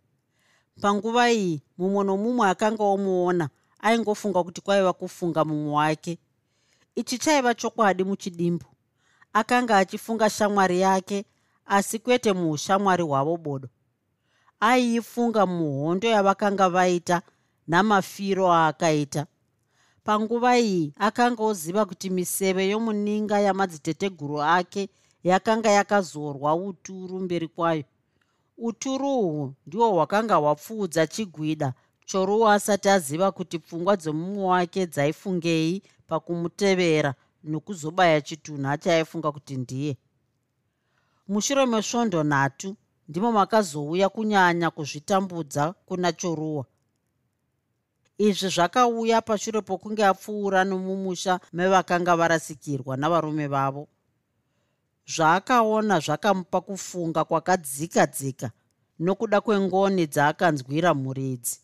Panguva 0.80 1.30
iyi 1.32 1.62
mumwe 1.78 2.04
nomumwe 2.04 2.48
akanga 2.48 2.82
omuona 2.84 3.48
aingofunga 3.80 4.42
kuti 4.44 4.60
kwaiva 4.60 4.92
kufunga 4.92 5.44
mumwe 5.44 5.72
wake. 5.74 6.18
Ichi 6.94 7.18
chaiva 7.18 7.54
chokwadi 7.54 8.04
muchidimbu 8.04 8.66
akanga 9.34 9.78
achifunga 9.78 10.30
shamwari 10.30 10.80
yake 10.80 11.24
asi 11.66 11.98
kwete 11.98 12.32
muushamwari 12.32 13.02
hwavo 13.02 13.36
bodo. 13.36 13.68
Aiifunga 14.60 15.46
muhondo 15.46 16.08
yavakanga 16.08 16.68
vaita 16.68 17.22
namafiro 17.66 18.52
aakaita. 18.52 19.26
Panguva 20.04 20.58
iyi 20.58 20.92
akanga 20.98 21.42
oziva 21.42 21.84
kuti 21.86 22.10
miseve 22.10 22.68
yomuninga 22.68 23.40
yamadziteteguru 23.40 24.42
ake 24.42 24.88
yakanga 25.24 25.70
yakazorwa 25.70 26.54
uturu 26.54 27.20
mberi 27.20 27.48
kwayo. 27.48 27.84
Uturu 28.58 29.18
uhwu 29.18 29.52
ndihwo 29.66 29.90
hwakanga 29.90 30.34
hwapfuudza 30.36 31.06
chigwida 31.06 31.72
choruwa 32.06 32.54
asati 32.54 32.88
aziva 32.88 33.32
kuti 33.32 33.58
pfungwa 33.58 33.96
dzomumwe 33.96 34.44
wake 34.44 34.86
dzaifungei 34.86 35.82
pakumutevera 36.06 37.14
nokuzobaya 37.44 38.20
chitunha 38.20 38.78
chaaifunga 38.78 39.32
kuti 39.32 39.56
ndiye. 39.56 39.96
Mushure 41.28 41.66
mesvondo 41.66 42.22
nhatu 42.24 42.76
ndimo 43.08 43.32
makazouya 43.32 44.08
kunyanya 44.08 44.70
kuzvitambudza 44.70 45.72
kuna 45.86 46.12
choruwa. 46.12 46.64
Izvi 48.18 48.48
zvakauya 48.48 49.22
pashure 49.22 49.60
pokunge 49.60 50.04
apfuura 50.04 50.64
nomumusha 50.64 51.40
mevakanga 51.52 52.16
varasikirwa 52.16 52.96
navarume 52.96 53.46
vavo. 53.46 53.88
Zvaakaona 55.14 56.00
zvakamupa 56.00 56.60
kufunga 56.60 57.24
kwakadzika 57.24 58.06
dzika 58.06 58.48
nokuda 58.98 59.40
kwengoni 59.40 60.06
dzaakanzwira 60.06 60.94
muridzi. 60.94 61.56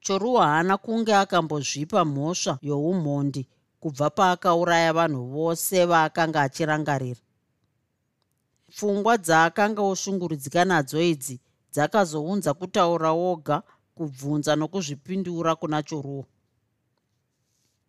Choruwa 0.00 0.46
haana 0.46 0.76
kunge 0.76 1.14
akambozvipa 1.14 2.04
mhosva 2.04 2.58
youmhondi 2.62 3.42
kubva 3.80 4.10
paakauraya 4.10 4.92
vanhu 4.92 5.22
vose 5.26 5.84
vaakanga 5.86 6.42
achirangarira. 6.42 7.20
Pfungwa 8.70 9.18
dzaakanga 9.18 9.82
oshungurudzika 9.82 10.64
nadzo 10.64 11.00
idzi 11.00 11.40
dzakazounza 11.72 12.54
kutaura 12.54 13.10
oga 13.10 13.62
kubvunza 13.96 14.56
nokuzvipindura 14.56 15.52
kuna 15.60 15.82
choruwa 15.82 16.26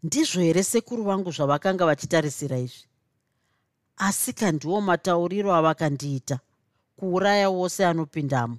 ndizvo 0.03 0.41
here 0.41 0.63
sekuru 0.63 1.03
vangu 1.03 1.31
zvavakanga 1.31 1.85
vachitarisira 1.85 2.57
izvi? 2.57 2.87
Asi 3.97 4.33
kandiwo 4.33 4.81
matauriro 4.81 5.55
avakandiita 5.55 6.39
kuuraya 6.97 7.49
wose 7.49 7.85
anopindamo 7.85 8.57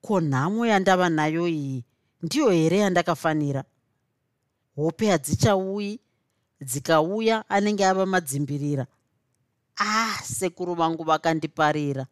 ko 0.00 0.20
nhamo 0.20 0.66
yandava 0.66 1.08
nayo 1.08 1.48
iyi 1.48 1.84
ndiyo 2.22 2.50
here 2.50 2.78
yandakafanira? 2.78 3.64
Hope 4.76 5.10
hadzichauyi 5.10 6.00
dzikauya 6.62 7.44
anenge 7.48 7.86
ava 7.86 8.06
madzimbirira 8.06 8.86
ah 9.76 10.20
sekuru 10.22 10.74
vangu 10.74 11.04
vakandiparira. 11.04 12.06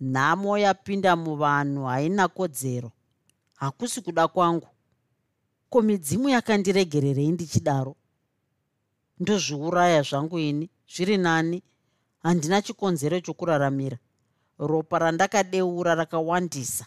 Nhamo 0.00 0.58
yapinda 0.58 1.16
muvanhu 1.16 1.84
haina 1.84 2.28
kodzero. 2.28 2.92
Hakusi 3.54 4.00
kuda 4.00 4.28
kwangu. 4.28 4.68
Ko 5.70 5.82
midzimu 5.82 6.28
yakandiregererei 6.28 7.32
ndichidaro 7.32 7.96
ndozviuraya 9.20 10.02
zvangu 10.02 10.38
ini? 10.38 10.70
Zviri 10.88 11.16
nani? 11.16 11.62
Handina 12.22 12.62
chikonzero 12.62 13.20
chokuraramira. 13.20 13.98
Ropa 14.58 14.98
randakadeura 14.98 15.94
rakawandisa. 15.94 16.86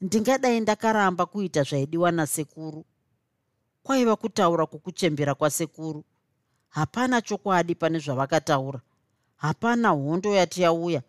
Ndingadai 0.00 0.60
ndakaramba 0.60 1.26
kuita 1.26 1.62
zvaidiwa 1.62 2.10
nasekuru 2.12 2.84
kwaiva 3.82 4.16
kutaura 4.16 4.66
kwokuchembera 4.66 5.34
kwasekuru. 5.34 6.04
Hapana 6.68 7.20
chokwadi 7.22 7.74
pane 7.74 7.98
zvavakataura. 7.98 8.80
Hapana 9.36 9.88
hondo 9.88 10.34
yati 10.34 10.62
yauya. 10.62 11.02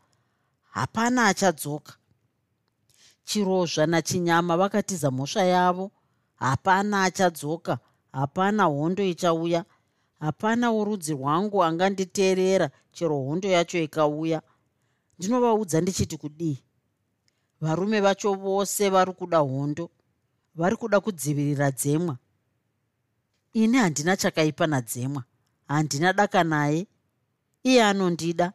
Hapana 0.69 1.27
achadzoka. 1.27 1.93
Chirozva 3.23 3.85
nachinyama 3.85 4.57
vakatiza 4.57 5.11
mhosva 5.11 5.43
yavo. 5.43 5.91
Hapana 6.35 7.03
achadzoka. 7.03 7.79
Hapana 8.11 8.63
hondo 8.63 9.03
ichauya. 9.03 9.65
Hapana 10.19 10.71
worudzi 10.71 11.13
rwangu 11.13 11.63
anganditeerera. 11.63 12.69
Chero 12.91 13.15
hondo 13.17 13.49
yacho 13.49 13.79
ikauya. 13.79 14.41
Ndinovaudza 15.19 15.81
ndichiti 15.81 16.17
kudii? 16.17 16.63
Varume 17.61 18.01
vacho 18.01 18.33
vose 18.33 18.89
vari 18.89 19.13
kuda 19.13 19.37
hondo. 19.37 19.89
Vari 20.55 20.75
kuda 20.75 20.99
kudzivirira 20.99 21.71
dzemwa 21.71 22.17
ini 23.53 23.77
handina 23.77 24.17
chakaipa 24.17 24.67
nadzemwa. 24.67 25.23
Handina 25.67 26.13
daka 26.13 26.43
naye 26.43 26.87
iye 27.63 27.83
anondida 27.83 28.53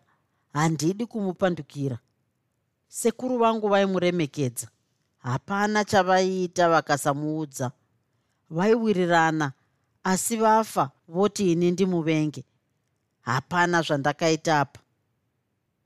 handidi 0.53 1.07
kumupandukira. 1.07 1.99
Sekuru 2.89 3.39
vangu 3.39 3.69
vaimuremekedza. 3.69 4.69
Hapana 5.19 5.85
chavaiita 5.85 6.69
vakasamuudza. 6.69 7.73
Vaiwirirana 8.51 9.53
asi 10.05 10.37
vafa 10.37 10.91
voti 11.09 11.53
ini 11.53 11.71
ndimuvenge. 11.71 12.45
Hapana 13.21 13.83
zvandakaitapa 13.83 14.81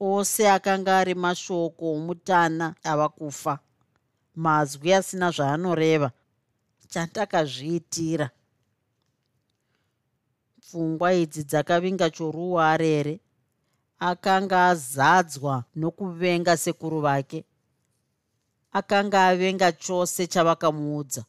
ose 0.00 0.50
akanga 0.50 0.98
ari 0.98 1.14
mashoko 1.14 1.92
omutana 1.92 2.74
ava 2.82 3.08
kufa 3.08 3.58
mazwi 4.36 4.94
asina 4.94 5.30
zvaanoreva. 5.30 6.10
Chandakazviitira 6.88 8.30
pfungwa 10.70 11.12
idzi 11.12 11.42
dzakavinga 11.44 12.10
choruwa 12.10 12.70
arere 12.70 13.20
akanga 13.98 14.68
azadzwa 14.68 15.64
nokuvenga 15.74 16.56
sekuru 16.56 17.00
vake. 17.00 17.44
Akanga 18.72 19.26
avenga 19.26 19.72
chose 19.72 20.26
chavakamuudza 20.26 21.24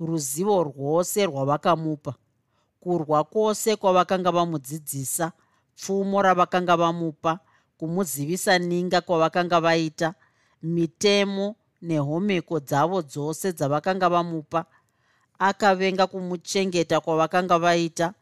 ruzivo 0.00 0.62
rwose 0.64 1.26
rwavakamupa 1.26 2.14
kurwa 2.80 3.24
kwose 3.24 3.76
kwavakanga 3.76 4.30
vamudzidzisa 4.32 5.32
pfumo 5.76 6.22
ravakanga 6.22 6.76
vamupa 6.76 7.38
kumuzivisa 7.78 8.58
ninga 8.58 9.00
kwavakanga 9.00 9.60
vaita 9.60 10.14
mitemo 10.62 11.56
nehomeko 11.82 12.60
dzavo 12.60 13.02
dzose 13.02 13.52
dzavakanga 13.52 14.08
vamupa. 14.08 14.64
Akavenga 15.38 16.06
kumuchengeta 16.06 17.00
kwavakanga 17.00 17.58
vaita 17.58 18.14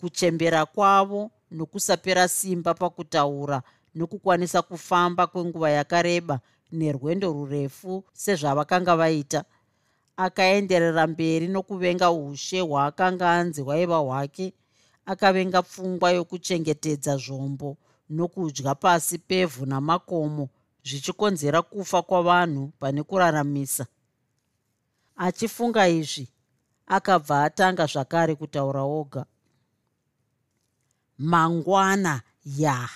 kuchembera 0.00 0.66
kwavo 0.66 1.30
nokusapera 1.50 2.28
simba 2.28 2.74
pakutaura 2.74 3.62
nokukwanisa 3.94 4.62
kufamba 4.62 5.26
kwenguva 5.26 5.70
yakareba 5.70 6.40
nerwendo 6.72 7.32
rurefu 7.32 8.04
sezvavakanga 8.12 8.96
vaita. 8.96 9.44
Akaenderera 10.16 11.06
mberi 11.06 11.48
nokuvenga 11.48 12.10
ushe 12.10 12.60
hwaakanga 12.60 13.30
anzi 13.30 13.62
hwaiva 13.62 13.98
hwake 13.98 14.52
akavenga 15.06 15.62
pfungwa 15.62 16.10
yokuchengetedza 16.10 17.16
zvombo 17.16 17.76
nokudya 18.10 18.74
pasi 18.74 19.18
pevhu 19.18 19.66
namakomo 19.66 20.48
zvichikonzera 20.84 21.62
kufa 21.62 22.02
kwavanhu 22.02 22.72
pane 22.80 23.02
kuraramisa. 23.02 23.86
Achifunga 25.16 25.88
izvi 25.88 26.28
akabva 26.86 27.44
atanga 27.44 27.86
zvakare 27.86 28.34
kutaura 28.34 28.82
oga 28.82 29.24
mangwana 31.18 32.22
ya. 32.44 32.88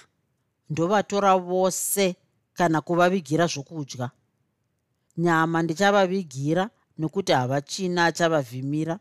Ndovatora 0.70 1.36
vose 1.36 2.16
kana 2.54 2.80
kuvavigira 2.80 3.46
zvokudya. 3.46 4.10
Nyama 5.16 5.62
ndichavavigira 5.62 6.70
nokuti 6.98 7.32
havachina 7.32 8.04
achavavhimira. 8.04 8.98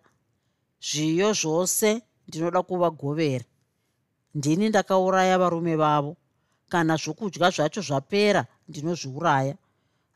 Zviyo 0.81 1.33
zvose 1.33 2.01
ndinoda 2.27 2.61
kuvagovera. 2.63 3.45
Ndini 4.35 4.69
ndakauraya 4.69 5.37
varume 5.37 5.75
vavo. 5.75 6.17
Kana 6.69 6.95
zvokudya 6.95 7.49
zvacho 7.49 7.81
zvapera 7.81 8.45
ndinozviuraya. 8.67 9.55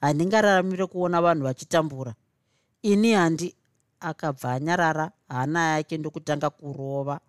Handingararamire 0.02 0.86
kuona 0.86 1.22
vanhu 1.22 1.44
vachitambura. 1.44 2.14
Ini 2.82 3.14
handi 3.14 3.56
akabva 4.00 4.52
anyarara 4.52 5.12
hana 5.28 5.68
yake 5.68 5.98
ndokutanga 5.98 6.50
kurova 6.50 7.20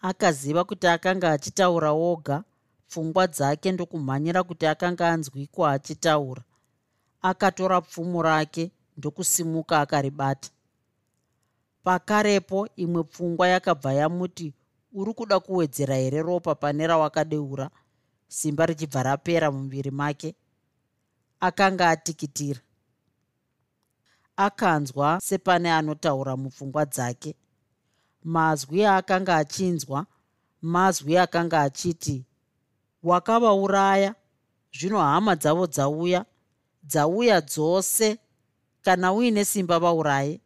akaziva 0.00 0.64
kuti 0.64 0.86
akanga 0.86 1.30
achitaura 1.32 1.92
woga 1.92 2.44
pfungwa 2.88 3.26
dzake 3.26 3.72
ndokumhanyira 3.72 4.42
kuti 4.42 4.66
akanga 4.66 5.10
anzwikwa 5.12 5.72
achitaura. 5.72 6.42
Akatora 7.22 7.80
pfumo 7.80 8.22
rake 8.22 8.70
ndokusimuka 8.96 9.80
akaribata. 9.80 10.50
Pakarepo 11.84 12.68
imwe 12.76 13.02
pfungwa 13.04 13.48
yakabva 13.48 13.92
yamuti 13.92 14.54
uri 14.92 15.12
kuda 15.14 15.40
kuwedzera 15.40 15.96
here 15.96 16.22
ropa 16.22 16.54
pane 16.54 16.86
rawakadeura? 16.86 17.70
simba 18.28 18.66
richibva 18.66 19.02
rapera 19.02 19.50
mumuviri 19.50 19.90
make. 19.90 20.34
Akanga 21.40 21.90
atikitira. 21.90 22.60
Akanzwa 24.36 25.20
sepane 25.20 25.72
anotaura 25.72 26.36
mupfungwa 26.36 26.84
dzake 26.86 27.34
mazwi 28.34 28.80
aakanga 28.86 29.36
achinzwa 29.42 30.06
mazwi 30.62 31.18
akanga 31.24 31.58
achiti 31.66 32.16
wakavauraya 33.02 34.14
zvino 34.76 34.98
hama 34.98 35.32
dzavo 35.36 35.66
dzauya 35.66 36.20
dzauya 36.90 37.40
dzose. 37.40 38.18
Kana 38.82 39.12
uine 39.12 39.44
simba 39.44 39.78
vauraye 39.78 40.40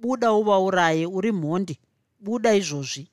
buda 0.00 0.32
uvauraye 0.32 1.06
uri 1.06 1.32
mhondi 1.32 1.78
buda 2.20 2.54
izvozvi. 2.54 3.10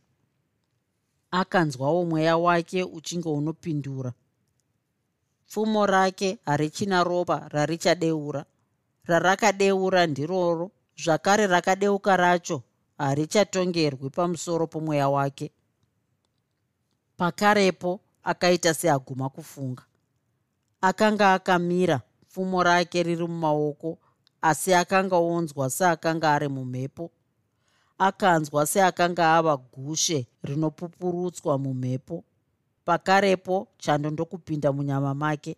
Akanzwawo 1.31 2.05
mweya 2.05 2.37
wake 2.37 2.83
uchinge 2.83 3.29
unopindura 3.29 4.13
pfumo 5.47 5.85
rake 5.85 6.39
harichina 6.45 7.03
ropa 7.03 7.47
rarichadeura. 7.49 8.45
Rarakadeura 9.03 10.07
ndiroro. 10.07 10.71
Zvakare 11.03 11.47
rakadeuka 11.47 12.17
racho 12.17 12.63
harichatongerwi 13.01 14.09
pamusoro 14.09 14.67
pomweya 14.67 15.09
wake. 15.09 15.51
Pakarepo 17.17 17.99
akaita 18.23 18.73
seaguma 18.73 19.29
kufunga. 19.29 19.83
Akanga 20.81 21.33
akamira 21.33 22.01
pfumo 22.29 22.63
rake 22.63 23.03
riri 23.03 23.27
mumaoko 23.27 23.97
asi 24.41 24.73
akanga 24.73 25.15
onzwa 25.17 25.69
seakanga 25.69 26.33
ari 26.33 26.47
mumhepo. 26.47 27.11
Akanzwa 27.97 28.65
seakanga 28.65 29.35
ava 29.35 29.57
gushe 29.57 30.27
rinopupurutswa 30.43 31.57
mumhepo. 31.57 32.23
Pakarepo 32.85 33.67
chando 33.77 34.09
ndokupinda 34.09 34.71
munyama 34.71 35.13
make. 35.13 35.57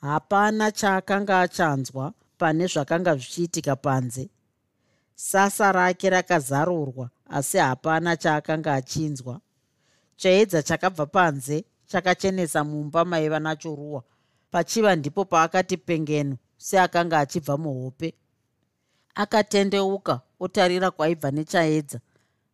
Hapana 0.00 0.72
chaakanga 0.72 1.40
achanzwa 1.40 2.12
pane 2.38 2.66
zvakanga 2.66 3.14
zvichiitika 3.16 3.76
panze 3.76 4.30
sasa 5.22 5.72
rake 5.72 6.10
rakazarurwa 6.10 7.10
asi 7.28 7.58
hapana 7.58 8.16
chaakanga 8.16 8.74
achinzwa. 8.74 9.40
Chaedza 10.16 10.62
chakabva 10.62 11.06
panze 11.06 11.64
chakachenesa 11.86 12.64
mumba 12.64 13.04
maiva 13.04 13.40
nachoruwa 13.40 14.02
pachiva 14.50 14.96
ndipo 14.96 15.24
paakati 15.24 15.76
pengeno 15.76 16.36
seakanga 16.56 17.18
achibva 17.18 17.56
muhope. 17.58 18.14
Akatendeuka 19.14 20.20
otarira 20.40 20.90
kwaibva 20.90 21.30
nechaedza. 21.30 22.00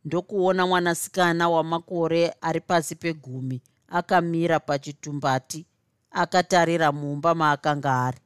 Ndokuona 0.05 0.67
mwanasikana 0.67 1.49
wamakore 1.49 2.35
ari 2.41 2.61
pasi 2.61 2.95
pegumi 2.95 3.63
akamira 3.89 4.61
pachitumbati 4.61 5.67
akatarira 6.11 6.93
mumba 6.93 7.35
maakanga 7.35 8.05
ari. 8.07 8.19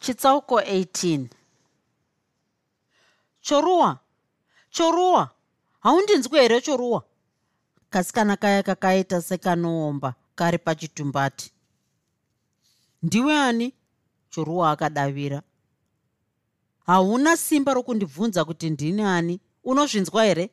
Chitsauko 0.00 0.60
18 0.60 1.26
choruwa? 3.52 3.98
Choruwa? 4.70 5.30
Haundinzwi 5.80 6.38
here 6.40 6.60
choruwa? 6.60 7.02
Kasikana 7.90 8.36
kaya 8.36 8.62
kakaita 8.62 9.22
sekanoomba 9.22 10.14
kari 10.34 10.58
pachitumbati. 10.58 11.52
Ndiwe 13.02 13.36
ani? 13.40 13.74
Choruwa 14.30 14.70
akadavira. 14.70 15.42
Hauna 16.86 17.36
simba 17.36 17.74
rokundibvunza 17.74 18.44
kuti 18.44 18.70
ndini 18.70 19.02
ani? 19.02 19.40
Unozvinzwa 19.64 20.24
here? 20.24 20.50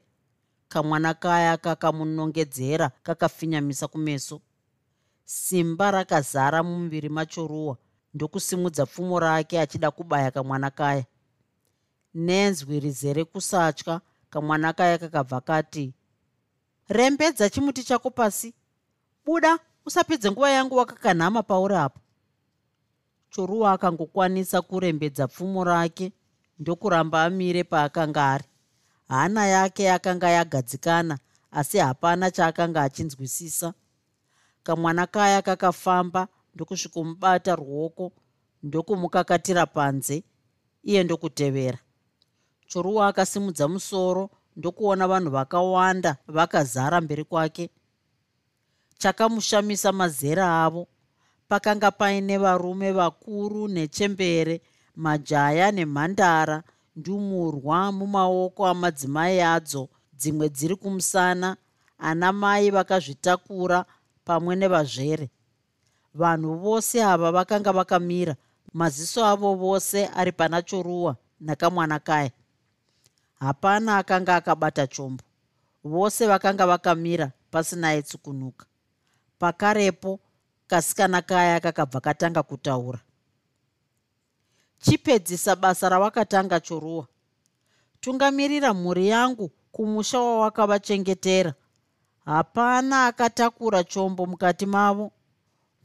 Kamwana 0.70 1.14
kaya 1.14 1.58
kakamunongedzera 1.58 2.90
kakafinyamisa 3.04 3.88
kumeso. 3.88 4.42
Simba 5.26 5.92
rakazara 5.92 6.64
mumuviri 6.64 7.10
machoruwa 7.10 7.78
ndokusimudza 8.14 8.86
pfumo 8.86 9.20
rake 9.20 9.60
achida 9.60 9.92
kubaya 9.92 10.32
kamwana 10.32 10.70
kaya 10.70 11.06
nenzwi 12.16 12.80
rizere 12.80 13.24
kusatya. 13.26 14.02
Kamwana 14.30 14.74
kaya 14.74 14.98
kakabva 14.98 15.42
kati 15.42 15.94
rembedza 16.90 17.50
chimuti 17.50 17.84
chako 17.84 18.10
pasi. 18.10 18.54
Buda 19.26 19.60
usapedze 19.86 20.32
nguva 20.32 20.50
yangu 20.52 20.76
wakakanhama 20.76 21.44
pauri 21.44 21.76
apo 21.76 22.00
choruwa 23.30 23.72
akangokwanisa 23.72 24.62
kurembedza 24.62 25.28
pfumo 25.28 25.64
rake 25.64 26.12
ndokuramba 26.60 27.24
amire 27.24 27.64
paakanga 27.64 28.32
ari. 28.32 28.44
Hana 29.08 29.48
yake 29.48 29.84
yakanga 29.84 30.30
yagadzikana 30.30 31.18
asi 31.52 31.78
hapana 31.78 32.32
chaakanga 32.32 32.82
achinzwisisa. 32.82 33.74
Kamwana 34.64 35.08
kaya 35.08 35.42
kakafamba 35.42 36.28
ndokusvikomubata 36.56 37.56
ruoko 37.56 38.12
ndokumukakatira 38.64 39.66
panze 39.66 40.24
iye 40.84 41.04
ndokutevera 41.04 41.78
choruwa 42.68 43.08
akasimudza 43.08 43.68
musoro 43.68 44.30
ndokuona 44.56 45.08
vanhu 45.08 45.30
vakawanda 45.30 46.18
vakazara 46.28 47.02
mberi 47.02 47.24
kwake. 47.24 47.70
Chakamushamisa 48.98 49.92
mazera 49.92 50.64
avo. 50.64 50.88
Pakanga 51.48 51.92
paine 51.92 52.38
varume 52.38 52.92
vakuru 52.92 53.68
nechembere 53.68 54.62
majaya 54.96 55.72
nemhandara 55.72 56.64
ndumurwa 56.96 57.92
mumaoko 57.92 58.68
amadzimai 58.68 59.42
adzo 59.42 59.90
dzimwe 60.14 60.50
dziri 60.50 60.76
kumusana 60.76 61.58
ana 61.98 62.32
mai 62.34 62.72
vakazvitakura 62.72 63.86
pamwe 64.26 64.56
nevazvere. 64.56 65.30
Vanhu 66.14 66.56
vose 66.56 67.04
ava 67.04 67.32
vakanga 67.32 67.72
vakamira 67.72 68.36
maziso 68.74 69.26
avo 69.26 69.56
vose 69.56 70.10
ari 70.16 70.32
pana 70.32 70.62
choruwa 70.62 71.16
nakamwana 71.40 72.00
kaya 72.00 72.32
hapana 73.40 73.98
akanga 73.98 74.36
akabata 74.36 74.88
chombo. 74.88 75.24
Vose 75.84 76.28
vakanga 76.28 76.68
vakamira 76.68 77.32
pasina 77.52 77.88
aitsukunuka 77.88 78.66
pakarepo 79.40 80.20
kasikana 80.68 81.22
kaya 81.22 81.60
kakabva 81.60 82.02
katanga 82.02 82.44
kutaura. 82.44 83.00
Chipedzisa 84.80 85.56
basa 85.56 85.90
rawakatanga 85.90 86.60
choruwa. 86.60 87.08
Tungamirira 88.00 88.74
mhuri 88.74 89.08
yangu 89.08 89.52
kumusha 89.72 90.20
wawakavachengetera. 90.20 91.54
Hapana 92.26 93.06
akatakura 93.06 93.84
chombo 93.84 94.26
mukati 94.26 94.66
mavo. 94.66 95.12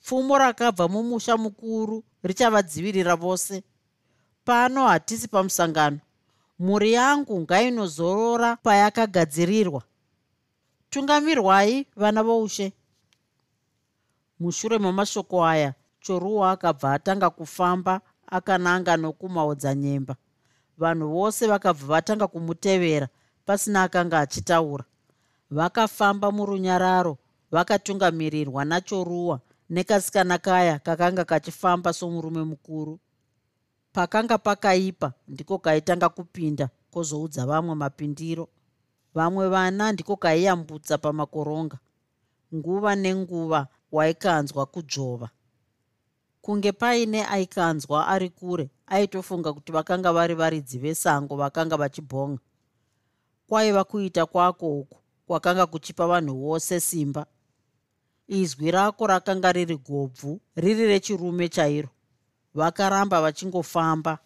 Pfumo 0.00 0.38
rakabva 0.38 0.88
mumusha 0.88 1.36
mukuru 1.36 2.04
richavadzivirira 2.22 3.16
vose. 3.16 3.62
Pano 4.44 4.88
hatisi 4.88 5.28
pamusangano 5.28 5.98
mhuri 6.60 6.92
yangu 6.92 7.40
ngainozorora 7.40 8.56
payakagadzirirwa. 8.56 9.82
Tungamirwai 10.90 11.86
vana 11.96 12.22
voushe. 12.22 12.72
Mushure 14.40 14.78
memashoko 14.78 15.44
aya 15.46 15.74
choruwa 16.00 16.50
akabva 16.50 16.92
atanga 16.92 17.30
kufamba 17.30 18.00
akananga 18.26 18.96
nokumaodzanyemba 18.96 20.16
vanhu 20.78 21.08
vose 21.08 21.46
vakabva 21.46 21.86
vatanga 21.86 22.26
kumutevera 22.26 23.08
pasina 23.46 23.82
akanga 23.82 24.20
achitaura. 24.20 24.84
Vakafamba 25.50 26.32
murunyararo 26.32 27.18
vakatungamirirwa 27.50 28.64
nachoruwa 28.64 29.40
nekasikana 29.70 30.38
kaya 30.38 30.78
kakanga 30.78 31.24
kachifamba 31.24 31.92
somurume 31.92 32.42
mukuru 32.44 32.98
pakanga 33.92 34.38
pakaipa 34.38 35.12
ndiko 35.28 35.58
kaitanga 35.58 36.08
kupinda 36.08 36.68
kwozoudza 36.90 37.46
vamwe 37.46 37.74
mapindiro. 37.74 38.48
Vamwe 39.14 39.48
vana 39.48 39.92
ndiko 39.92 40.16
kaiyambutsa 40.16 40.98
pamakoronga. 40.98 41.78
Nguva 42.54 42.96
nenguva 42.96 43.66
waikanzwa 43.92 44.66
kudzvova 44.66 45.30
kunge 46.42 46.72
paine 46.72 47.26
aikanzwa 47.26 48.06
ari 48.08 48.30
kure 48.30 48.70
aitofunga 48.86 49.52
kuti 49.52 49.72
vakanga 49.72 50.12
vari 50.12 50.34
varidzi 50.34 50.78
vesango 50.78 51.36
vakanga 51.36 51.76
vachibhonga. 51.76 52.40
Kwaiva 53.46 53.84
kuita 53.84 54.26
kwako 54.26 54.78
uku 54.78 54.98
kwakanga 55.26 55.66
kuchipa 55.66 56.06
vanhu 56.06 56.40
vose 56.40 56.80
simba? 56.80 57.26
Izwi 58.28 58.70
rako 58.70 59.06
rakanga 59.06 59.52
riri 59.52 59.76
gobvu 59.76 60.40
riri 60.56 60.86
rechirume 60.86 61.48
chairo 61.48 61.88
vakaramba 62.54 63.20
vachingofamba. 63.22 64.18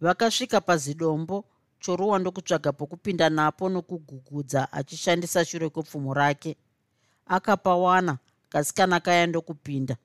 Vakasvika 0.00 0.60
pazidombo 0.60 1.44
choruwa 1.80 2.18
ndokutsvaga 2.18 2.72
pokupinda 2.72 3.30
napo 3.30 3.68
nokugugudza 3.68 4.72
achishandisa 4.72 5.44
shure 5.44 5.68
kwepfumo 5.68 6.14
rake. 6.14 6.56
Akapawana 7.26 8.18
kasikana 8.48 9.00
kaya 9.00 9.26
ndokupinda. 9.26 9.96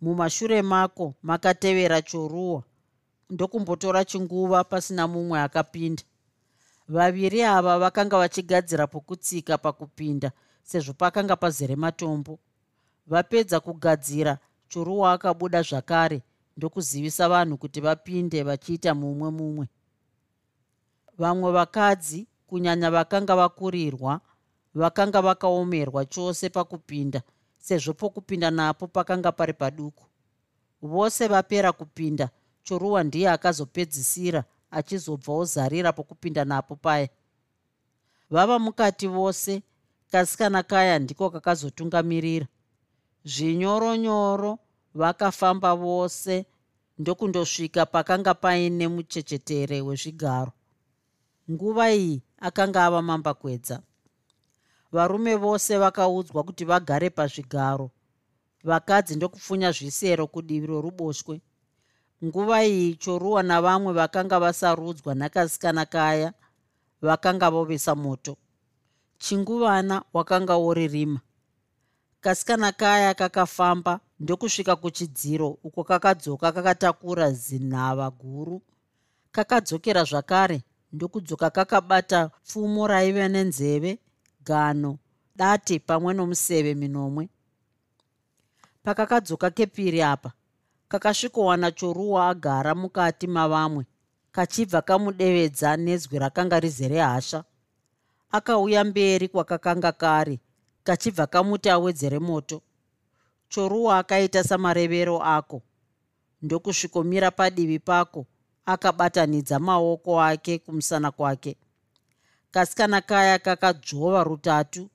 Mumashure 0.00 0.62
mako 0.62 1.14
makatevera 1.22 2.02
choruwa 2.02 2.62
ndokumbotora 3.30 4.04
chinguva 4.04 4.64
pasina 4.64 5.08
mumwe 5.08 5.40
akapinda. 5.40 6.02
Vaviri 6.88 7.42
ava 7.42 7.78
vakanga 7.78 8.18
vachigadzira 8.18 8.86
pokutsika 8.86 9.58
pakupinda 9.58 10.32
sezvo 10.62 10.92
pakanga 10.92 11.36
pazere 11.36 11.76
matombo. 11.76 12.38
Vapedza 13.06 13.60
kugadzira 13.60 14.38
choruwa 14.70 15.12
akabuda 15.12 15.62
zvakare 15.62 16.22
ndokuzivisa 16.56 17.28
vanhu 17.28 17.56
kuti 17.58 17.80
vapinde 17.80 18.42
vachiita 18.42 18.94
mumwe 18.94 19.30
mumwe. 19.30 19.66
Vamwe 21.18 21.52
vakadzi 21.52 22.26
kunyanya 22.46 22.90
vakanga 22.90 23.36
vakurirwa 23.36 24.20
vakanga 24.74 25.22
vakaomerwa 25.22 26.04
chose 26.04 26.48
pakupinda 26.48 27.22
sezvo 27.58 27.92
pokupinda 27.94 28.50
napo 28.50 28.86
pakanga 28.86 29.32
pari 29.32 29.52
paduku. 29.52 30.04
Vose 30.82 31.28
vapera 31.28 31.72
kupinda 31.72 32.30
choruwa 32.62 33.04
ndiye 33.04 33.30
akazopedzisira 33.30 34.44
achizobva 34.70 35.32
ozarira 35.32 35.92
pokupinda 35.92 36.44
napo 36.44 36.76
paya. 36.76 37.08
Vava 38.30 38.58
mukati 38.58 39.06
vose 39.06 39.62
kasikana 40.12 40.62
kaya 40.62 40.98
ndiko 40.98 41.30
kakazotungamirira 41.30 42.46
zvinyoronyoro 43.24 44.58
vakafamba 44.94 45.74
vose 45.74 46.46
ndokundosvika 46.98 47.86
pakanga 47.86 48.34
paine 48.34 48.88
muchechetere 48.88 49.80
wezvigaro. 49.80 50.52
Nguva 51.50 51.92
iyi 51.92 52.22
akanga 52.38 52.84
ava 52.86 53.02
mambakwedza. 53.02 53.82
Varume 54.92 55.36
vose 55.36 55.78
vakaudzwa 55.78 56.42
kuti 56.42 56.64
vagare 56.64 57.10
pazvigaro. 57.10 57.90
Vakadzi 58.64 59.16
ndokupfunya 59.16 59.72
zvisero 59.72 60.26
kudivi 60.26 60.66
roruboshwe. 60.66 61.40
Nguva 62.24 62.64
iyi 62.64 62.94
choruwa 62.94 63.42
navamwe 63.42 63.92
vakanga 63.92 64.40
vasarudzwa 64.40 65.14
nakasikana 65.14 65.84
kaya 65.86 66.32
vakanga 67.02 67.50
vovesa 67.50 67.94
moto. 67.94 68.36
Chinguvana 69.18 70.02
wakanga 70.12 70.56
woririma 70.56 71.20
kasikana 72.20 72.72
kaya 72.72 73.14
kakafamba 73.14 74.00
ndokusvika 74.20 74.76
kuchidziro 74.76 75.48
uko 75.48 75.84
kakadzoka 75.84 76.52
kakatakura 76.52 77.30
zinhava 77.32 78.10
guru. 78.10 78.62
Kakadzokera 79.32 80.04
zvakare 80.04 80.62
ndokudzoka 80.92 81.50
kakabata 81.50 82.28
pfumo 82.28 82.86
raiva 82.86 83.28
nenzeve 83.28 83.98
gano 84.44 84.98
date 85.36 85.78
pamwe 85.78 86.14
nomuseve 86.14 86.74
minomwe. 86.74 87.28
Pakakadzoka 88.82 89.50
kepiri 89.50 90.02
apa 90.02 90.32
kakasvikowana 90.88 91.70
choruwa 91.72 92.28
agara 92.28 92.74
mukati 92.74 93.26
mavamwe 93.26 93.84
kachibva 94.32 94.82
kamudevedza 94.82 95.76
nezwi 95.76 96.18
rakanga 96.18 96.60
rizere 96.60 96.98
hasha. 96.98 97.44
Akauya 98.30 98.84
mberi 98.84 99.28
kwakakanga 99.28 99.92
kari 99.92 100.40
kachibva 100.90 101.26
kamuti 101.26 101.70
awedzere 101.70 102.18
moto. 102.18 102.62
Choruwa 103.48 103.98
akaita 103.98 104.44
samarevero 104.44 105.22
ako. 105.22 105.62
Ndokusvikomira 106.42 107.30
padivi 107.30 107.78
pako 107.78 108.26
akabatanidza 108.66 109.58
maoko 109.58 110.22
ake 110.22 110.58
kumusana 110.58 111.10
kwake. 111.10 111.56
Kasikana 112.50 113.00
kaya 113.00 113.38
kakadzvova 113.38 114.24
rutatu 114.24 114.90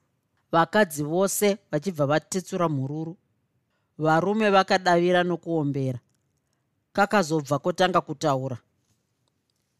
vakadzi 0.51 1.03
vose 1.03 1.57
vachibva 1.71 2.05
vatetsura 2.05 2.69
mhururu 2.69 3.17
varume 3.97 4.49
vakadavira 4.49 5.23
nokuombera. 5.23 5.99
Kakazobva 6.93 7.59
kotanga 7.59 8.01
kutaura. 8.01 8.57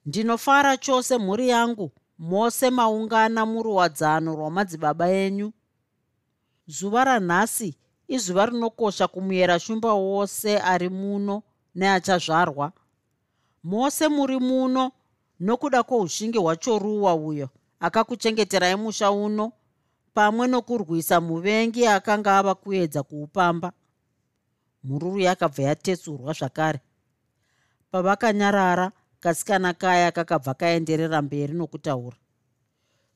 Ndinofara 0.06 0.78
chose 0.78 1.18
mhuri 1.18 1.50
yangu 1.50 1.92
mose 2.20 2.70
maungana 2.70 3.46
muruwadzano 3.46 4.36
rwamadzibaba 4.36 5.10
enyu 5.10 5.54
zuva 6.68 7.04
ranhasi 7.04 7.76
izuva 8.08 8.46
rinokosha 8.46 9.08
kumuyera 9.08 9.60
shumba 9.60 9.94
wose 9.94 10.60
ari 10.60 10.90
muno 10.90 11.44
neachazvarwa. 11.76 12.72
Mose 13.64 14.08
muri 14.08 14.40
muno 14.40 14.92
nokuda 15.40 15.84
kwoushinge 15.84 16.40
hwachoruwa 16.40 17.16
uyo 17.16 17.50
akakuchengeterai 17.80 18.76
musha 18.76 19.12
uno 19.12 19.52
pamwe 20.14 20.48
nokurwisa 20.48 21.22
muvengi 21.22 21.88
akanga 21.88 22.38
ava 22.38 22.56
kuedza 22.56 23.04
kuupamba. 23.04 23.72
Mhururu 24.84 25.20
yakabva 25.20 25.64
yatetsurwa 25.64 26.34
zvakare. 26.34 26.80
Pavakanyarara 27.92 28.92
kasikana 29.20 29.74
kaya 29.74 30.12
kakabva 30.12 30.54
kaenderera 30.54 31.22
mberi 31.22 31.54
nokutaura. 31.54 32.18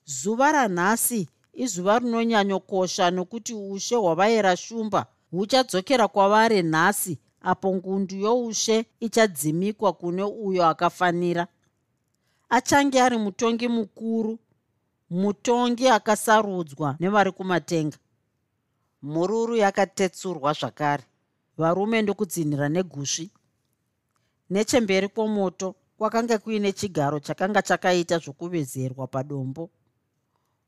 Zuva 0.06 0.52
ranhasi 0.52 1.30
izuva 1.54 2.00
rinonyanyokosha 2.00 3.12
nokuti 3.12 3.54
ushe 3.54 3.96
hwavayera 3.96 4.58
shumba. 4.58 5.06
Huchadzokera 5.32 6.08
kwavari 6.08 6.64
nhasi 6.64 7.20
apo 7.42 7.76
ngundu 7.76 8.16
youshe 8.16 8.86
ichadzimikwa 9.00 9.94
kune 9.94 10.24
uyo 10.24 10.66
akafanira. 10.66 11.48
Achange 12.50 13.02
ari 13.02 13.18
mutongi 13.18 13.68
mukuru 13.68 14.40
mutongi 15.10 15.88
akasarudzwa 15.88 16.96
nevari 17.00 17.32
kumatenga. 17.32 17.98
Mururu 19.02 19.56
yakatetsurwa 19.56 20.54
zvakare. 20.54 21.04
Varume 21.58 22.02
ndokudzinhira 22.02 22.70
negusvi. 22.70 23.32
Nechemberi 24.50 25.08
kwomoto 25.08 25.76
kwakanga 25.98 26.38
kuine 26.38 26.72
chigaro 26.72 27.20
chakanga 27.20 27.62
chakaita 27.62 28.18
zvokuvezerwa 28.18 29.08
padombo 29.08 29.70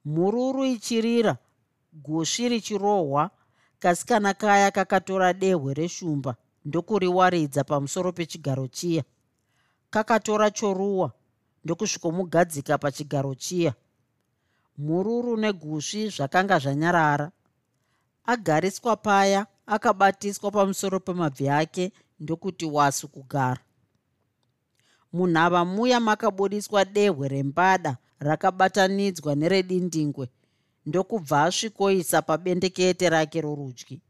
mhururu 0.05 0.65
ichirira 0.65 1.37
gusvi 1.93 2.49
richirohwa 2.49 3.29
kasikana 3.79 4.33
kaya 4.33 4.71
kakatora 4.71 5.33
dehwe 5.33 5.73
reshumba 5.73 6.35
ndokuriwaridza 6.65 7.63
pamusoro 7.63 8.11
pechigaro 8.11 8.67
chiya. 8.67 9.03
Kakatora 9.89 10.51
choruwa 10.51 11.11
ndokusvikomugadzika 11.63 12.77
pachigaro 12.77 13.35
chiya. 13.35 13.73
Mhururu 14.77 15.37
negusvi 15.37 16.09
zvakanga 16.09 16.59
zvanyarara. 16.59 17.31
Agariswa 18.25 18.95
paya 18.95 19.47
akabatiswa 19.65 20.51
pamusoro 20.51 20.99
pemabvi 20.99 21.49
ake 21.49 21.91
ndokuti 22.19 22.65
wasu 22.65 23.07
kugara. 23.07 23.61
Munhava 25.13 25.65
muya 25.65 25.99
makabudiswa 25.99 26.85
dehwe 26.85 27.27
rembada 27.27 27.97
rakabatanidzwa 28.21 29.35
neredindingwe 29.35 30.25
ndokubva 30.85 31.43
asvikoisa 31.43 32.21
pabendekete 32.21 33.09
rake 33.09 33.41
rorudyi. 33.41 34.01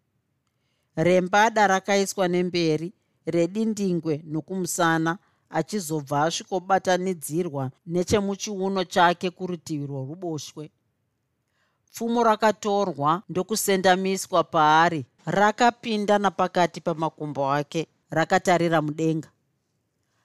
Rembada 0.95 1.67
rakaiswa 1.67 2.27
nemberi 2.27 2.93
redindingwe 3.25 4.21
nokumusana 4.31 5.17
achizobva 5.49 6.23
asvikobatanidzirwa 6.23 7.71
nechemuchiuno 7.93 8.83
chake 8.83 9.29
kurutivi 9.29 9.85
rworuboshwe. 9.87 10.69
Pfumo 11.91 12.23
rakatorwa 12.23 13.23
ndokusendamiswa 13.29 14.43
paari 14.43 15.05
rakapinda 15.25 16.19
napakati 16.19 16.81
pamakumbo 16.81 17.51
ake 17.51 17.87
rakatarira 18.09 18.81
mudenga. 18.81 19.29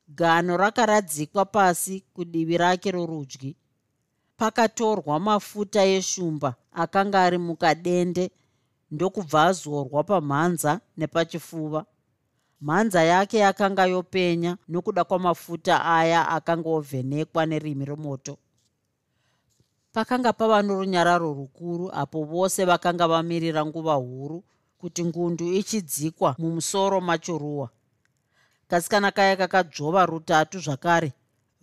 Gano 0.09 0.57
rakaradzikwa 0.57 1.45
pasi 1.45 2.05
kudivi 2.15 2.57
rake 2.59 2.91
rorudyi 2.91 3.57
pakatorwa 4.37 5.21
mafuta 5.21 5.85
eshumba 5.85 6.55
akanga 6.73 7.19
ari 7.23 7.39
mukadende 7.39 8.31
ndokubva 8.91 9.45
azorwa 9.45 10.05
pamhanza 10.05 10.81
nepachifuva. 10.97 11.85
Mhanza 12.61 13.03
yake 13.03 13.39
yakanga 13.39 13.87
yopenya 13.87 14.57
nokuda 14.69 15.05
kwamafuta 15.05 15.85
aya 15.85 16.29
akanga 16.29 16.69
ovhenekwa 16.69 17.47
nerimi 17.47 17.85
remoto. 17.85 18.39
Pakanga 19.93 20.33
pava 20.33 20.63
norunyararo 20.63 21.33
rukuru 21.33 21.91
apo 21.93 22.25
vose 22.25 22.65
vakanga 22.65 23.09
vamirira 23.09 23.67
nguva 23.67 23.95
huru 23.95 24.45
kuti 24.79 25.05
ngundu 25.05 25.53
ichidzikwa 25.53 26.35
mumusoro 26.39 27.01
machoruwa. 27.01 27.69
Kasikana 28.69 29.11
kaya 29.11 29.37
kakadzvova 29.37 30.07
rutatu 30.07 30.59
zvakare 30.59 31.13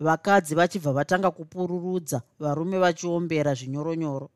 vakadzi 0.00 0.54
vachibva 0.54 0.92
vatanga 0.92 1.30
kupururudza 1.30 2.22
varume 2.38 2.78
vachiombera 2.78 3.54
zvinyoronyoro. 3.54 4.30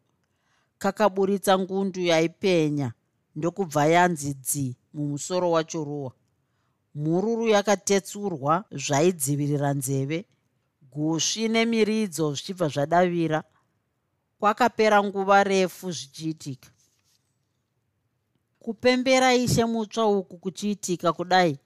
Kakaburitsa 0.79 1.59
ngundu 1.59 2.01
yaipenya 2.01 2.93
ndokubva 3.37 3.87
yanzi 3.87 4.35
dzi 4.35 4.77
mumusoro 4.95 5.51
wacho 5.51 5.85
ruwa 5.85 6.13
mhururu 6.95 7.49
yakatetsurwa 7.49 8.65
zvaidzivirira 8.85 9.71
nzeve 9.75 10.19
gusvi 10.93 11.49
nemiridzo 11.49 12.35
zvichibva 12.35 12.69
zvadavira. 12.69 13.43
Kwakapera 14.39 15.03
nguva 15.03 15.45
refu 15.45 15.93
zvichiitika. 15.93 16.71
Kupembera 18.63 19.35
ishe 19.35 19.65
mutsva 19.65 20.07
uku 20.07 20.39
kuchiitika 20.39 21.13
kudai 21.13 21.59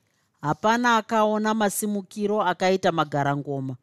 hapana 0.42 0.96
akaona 0.96 1.55
masimukiro 1.55 2.42
akaita 2.42 2.92
magarangoma. 2.92 3.76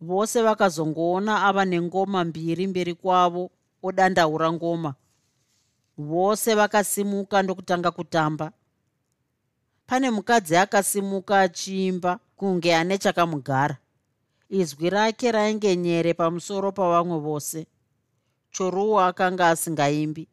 Vose 0.00 0.42
vakazongoona 0.42 1.42
ava 1.44 1.64
nengoma 1.64 2.24
mbiri 2.24 2.66
mberi 2.66 2.94
kwavo 2.94 3.50
odandaura 3.82 4.52
ngoma. 4.52 4.94
Vose 5.98 6.54
vakasimuka 6.54 7.42
ndokutanga 7.42 7.90
kutamba. 7.90 8.52
Pane 9.86 10.10
mukadzi 10.10 10.56
akasimuka 10.56 11.40
achiimba 11.40 12.18
kunge 12.36 12.74
ane 12.76 12.98
chakamugara. 12.98 13.76
Izwi 14.48 14.90
rake 14.90 15.32
rainge 15.32 15.76
nyere 15.76 16.14
pamusoro 16.14 16.72
pavamwe 16.72 17.18
vose. 17.18 17.66
Choruwa 18.50 19.06
akanga 19.06 19.48
asingaimbi 19.48 20.28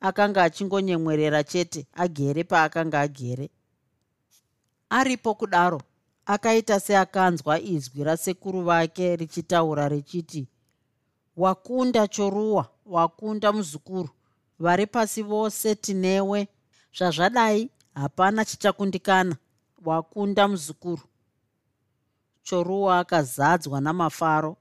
akanga 0.00 0.42
achingonyemwerera 0.42 1.44
chete 1.44 1.86
agere 1.92 2.44
paakanga 2.44 3.00
agere 3.00 3.50
aripo 4.98 5.34
kudaro 5.34 5.80
akaita 6.26 6.80
seakanzwa 6.80 7.54
izwi 7.60 8.04
rasekuru 8.04 8.60
vake 8.62 9.16
richitaura 9.16 9.88
richiti 9.88 10.42
wakunda 11.36 12.08
choruwa 12.08 12.64
wakunda 12.86 13.52
muzukuru 13.52 14.10
vari 14.58 14.86
pasi 14.86 15.22
vose 15.22 15.74
tinewe. 15.74 16.48
Zvazvadai 16.96 17.70
hapana 17.94 18.44
chichakundikana 18.44 19.36
wakunda 19.84 20.48
muzukuru. 20.48 21.02
Choruwa 22.42 22.98
akazadzwa 22.98 23.80
namafaro 23.80 24.56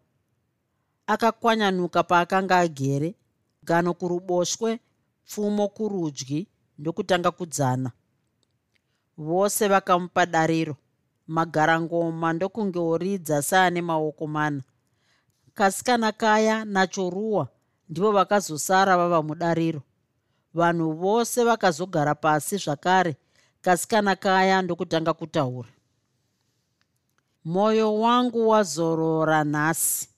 akakwanyanuka 1.07 2.03
paakanga 2.03 2.59
agere 2.59 3.15
gano 3.63 3.93
kuruboshwe 3.93 4.79
pfumo 5.25 5.67
kurudyi 5.67 6.47
ndokutanga 6.79 7.31
kudzana 7.31 7.91
vose 9.17 9.67
vakamupa 9.67 10.25
dariro. 10.25 10.75
Magarangoma 11.27 12.33
ndokungeoridza 12.33 13.41
saane 13.41 13.81
maoko 13.81 14.27
mana. 14.27 14.61
Kasikana 15.53 16.11
kaya 16.11 16.65
nachoruwa 16.65 17.47
ndivo 17.89 18.11
vakazosara 18.11 18.97
vava 18.97 19.23
mudariro. 19.23 19.81
Vanhu 20.53 20.91
vose 20.93 21.43
vakazogara 21.43 22.15
pasi 22.15 22.57
zvakare 22.57 23.15
kasikana 23.61 24.15
kaya 24.15 24.61
ndokutanga 24.61 25.13
kutaura. 25.13 25.69
Mwoyo 27.45 27.99
wangu 27.99 28.49
wazorora 28.49 29.43
nhasi. 29.43 30.09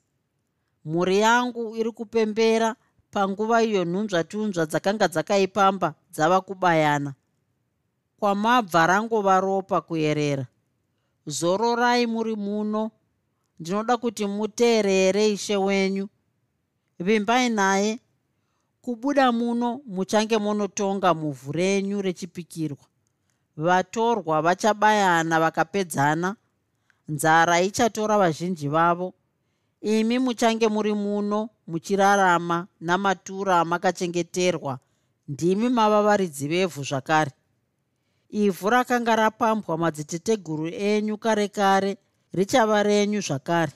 Mhuri 0.85 1.19
yangu 1.19 1.75
iri 1.75 1.91
kupembera 1.91 2.75
panguva 3.11 3.63
iyo 3.63 3.85
nhunzvatunzva 3.85 4.65
dzakanga 4.65 5.07
dzakaipamba 5.07 5.93
dzava 6.11 6.41
kubayana 6.41 7.13
kwamabva 8.19 8.87
rangova 8.87 9.39
ropa 9.39 9.81
kuyerera. 9.81 10.45
Zororai 11.27 12.07
muri 12.07 12.35
muno. 12.35 12.91
Ndinoda 13.59 13.97
kuti 13.97 14.25
muteerere 14.25 15.29
ishe 15.31 15.57
wenyu. 15.57 16.07
Vimbai 16.99 17.49
naye. 17.49 17.99
Kubuda 18.81 19.31
muno 19.31 19.81
muchange 19.85 20.37
munotonga 20.37 21.13
muvhu 21.13 21.51
renyu 21.51 22.01
rechipikirwa. 22.01 22.85
Vatorwa 23.57 24.41
vachabayana 24.41 25.39
vakapedzana. 25.39 26.35
Nzara 27.07 27.61
ichatora 27.61 28.17
vazhinji 28.17 28.67
vavo. 28.67 29.13
Imi 29.81 30.19
muchange 30.19 30.67
muri 30.67 30.93
muno 30.93 31.49
muchirarama 31.67 32.67
namatura 32.81 33.59
amakachengeterwa. 33.59 34.79
Ndimi 35.27 35.69
mava 35.69 36.01
varidzi 36.03 36.47
vevhu 36.47 36.83
zvakare 36.83 37.31
ivhu 38.35 38.69
rakanga 38.69 39.15
rapambwa 39.15 39.77
madziteteguru 39.77 40.67
enyu 40.67 41.17
kare 41.17 41.47
kare 41.47 41.97
richava 42.33 42.83
renyu 42.83 43.21
zvakare. 43.21 43.71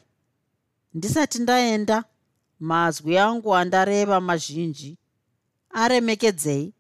Ndisati 0.93 1.39
ndaenda 1.39 2.04
mazwi 2.60 3.17
angu 3.17 3.56
andareva 3.56 4.22
mazhinji. 4.22 4.98
Aremekedzei. 5.69 6.74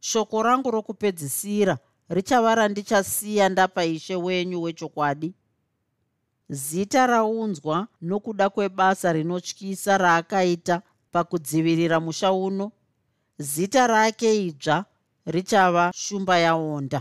Shoko 0.00 0.42
rangu 0.42 0.70
rokupedzisira 0.70 1.78
richava 2.08 2.54
randichasiya 2.54 3.48
ndapa 3.48 3.84
ishe 3.84 4.16
wenyu 4.16 4.62
wechokwadi. 4.62 5.34
Zita 6.48 7.06
raunzwa 7.06 7.88
nokuda 8.02 8.50
kwebasa 8.50 9.12
rinotyisa 9.12 9.98
raakaita 9.98 10.82
pakudzivirira 11.12 12.00
musha 12.00 12.32
uno 12.32 12.72
zita 13.38 13.86
rake 13.86 14.46
idzva 14.46 14.84
richava 15.26 15.92
shumba 15.94 16.38
yaonda 16.38 17.00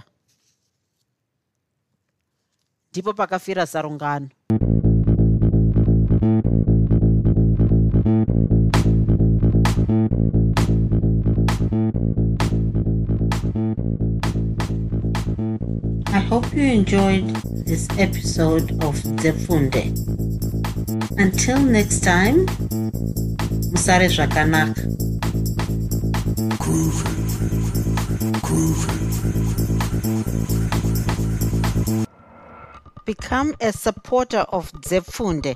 ndipo 2.91 3.13
pakafira 3.13 3.65
sarungano 3.65 4.29
I 16.07 16.19
hope 16.19 16.53
you 16.53 16.63
enjoyed 16.63 17.27
this 17.65 17.87
episode 17.97 18.71
of 18.83 18.95
Zefunde. 19.21 19.91
Until 21.17 21.59
next 21.59 22.01
time, 22.03 22.45
Musare 23.71 24.07
Zvakanaka. 24.07 24.81
Become 33.05 33.55
a 33.59 33.71
supporter 33.73 34.45
of 34.49 34.71
Zepfunde. 34.81 35.55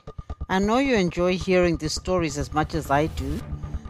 I 0.50 0.58
know 0.58 0.80
you 0.80 0.96
enjoy 0.96 1.38
hearing 1.38 1.78
these 1.78 1.94
stories 1.94 2.40
as 2.40 2.52
much 2.52 2.74
as 2.74 2.90
I 2.90 3.06
do. 3.06 3.40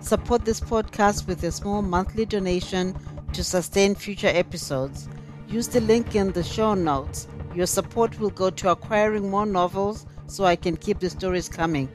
Support 0.02 0.44
this 0.44 0.60
podcast 0.60 1.28
with 1.28 1.42
a 1.46 1.52
small 1.52 1.82
monthly 1.82 2.26
donation 2.26 2.94
to 3.32 3.42
sustain 3.42 3.96
future 3.96 4.28
episodes. 4.28 5.08
Use 5.48 5.70
the 5.70 5.80
link 5.80 6.16
in 6.16 6.34
the 6.34 6.44
show 6.44 6.74
notes. 6.74 7.30
Your 7.56 7.68
support 7.68 8.20
will 8.20 8.32
go 8.32 8.50
to 8.50 8.72
acquiring 8.72 9.30
more 9.30 9.46
novels 9.46 10.08
so 10.28 10.44
I 10.44 10.58
can 10.58 10.76
keep 10.76 11.00
the 11.00 11.10
stories 11.10 11.48
coming. 11.48 11.88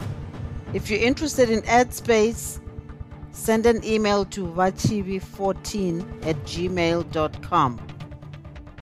If 0.72 0.88
you're 0.88 1.00
interested 1.00 1.50
in 1.50 1.66
ad 1.66 1.92
space, 1.92 2.60
send 3.34 3.66
an 3.66 3.84
email 3.84 4.24
to 4.26 4.46
vachivi14 4.46 6.26
at 6.26 6.36
gmail.com. 6.44 7.83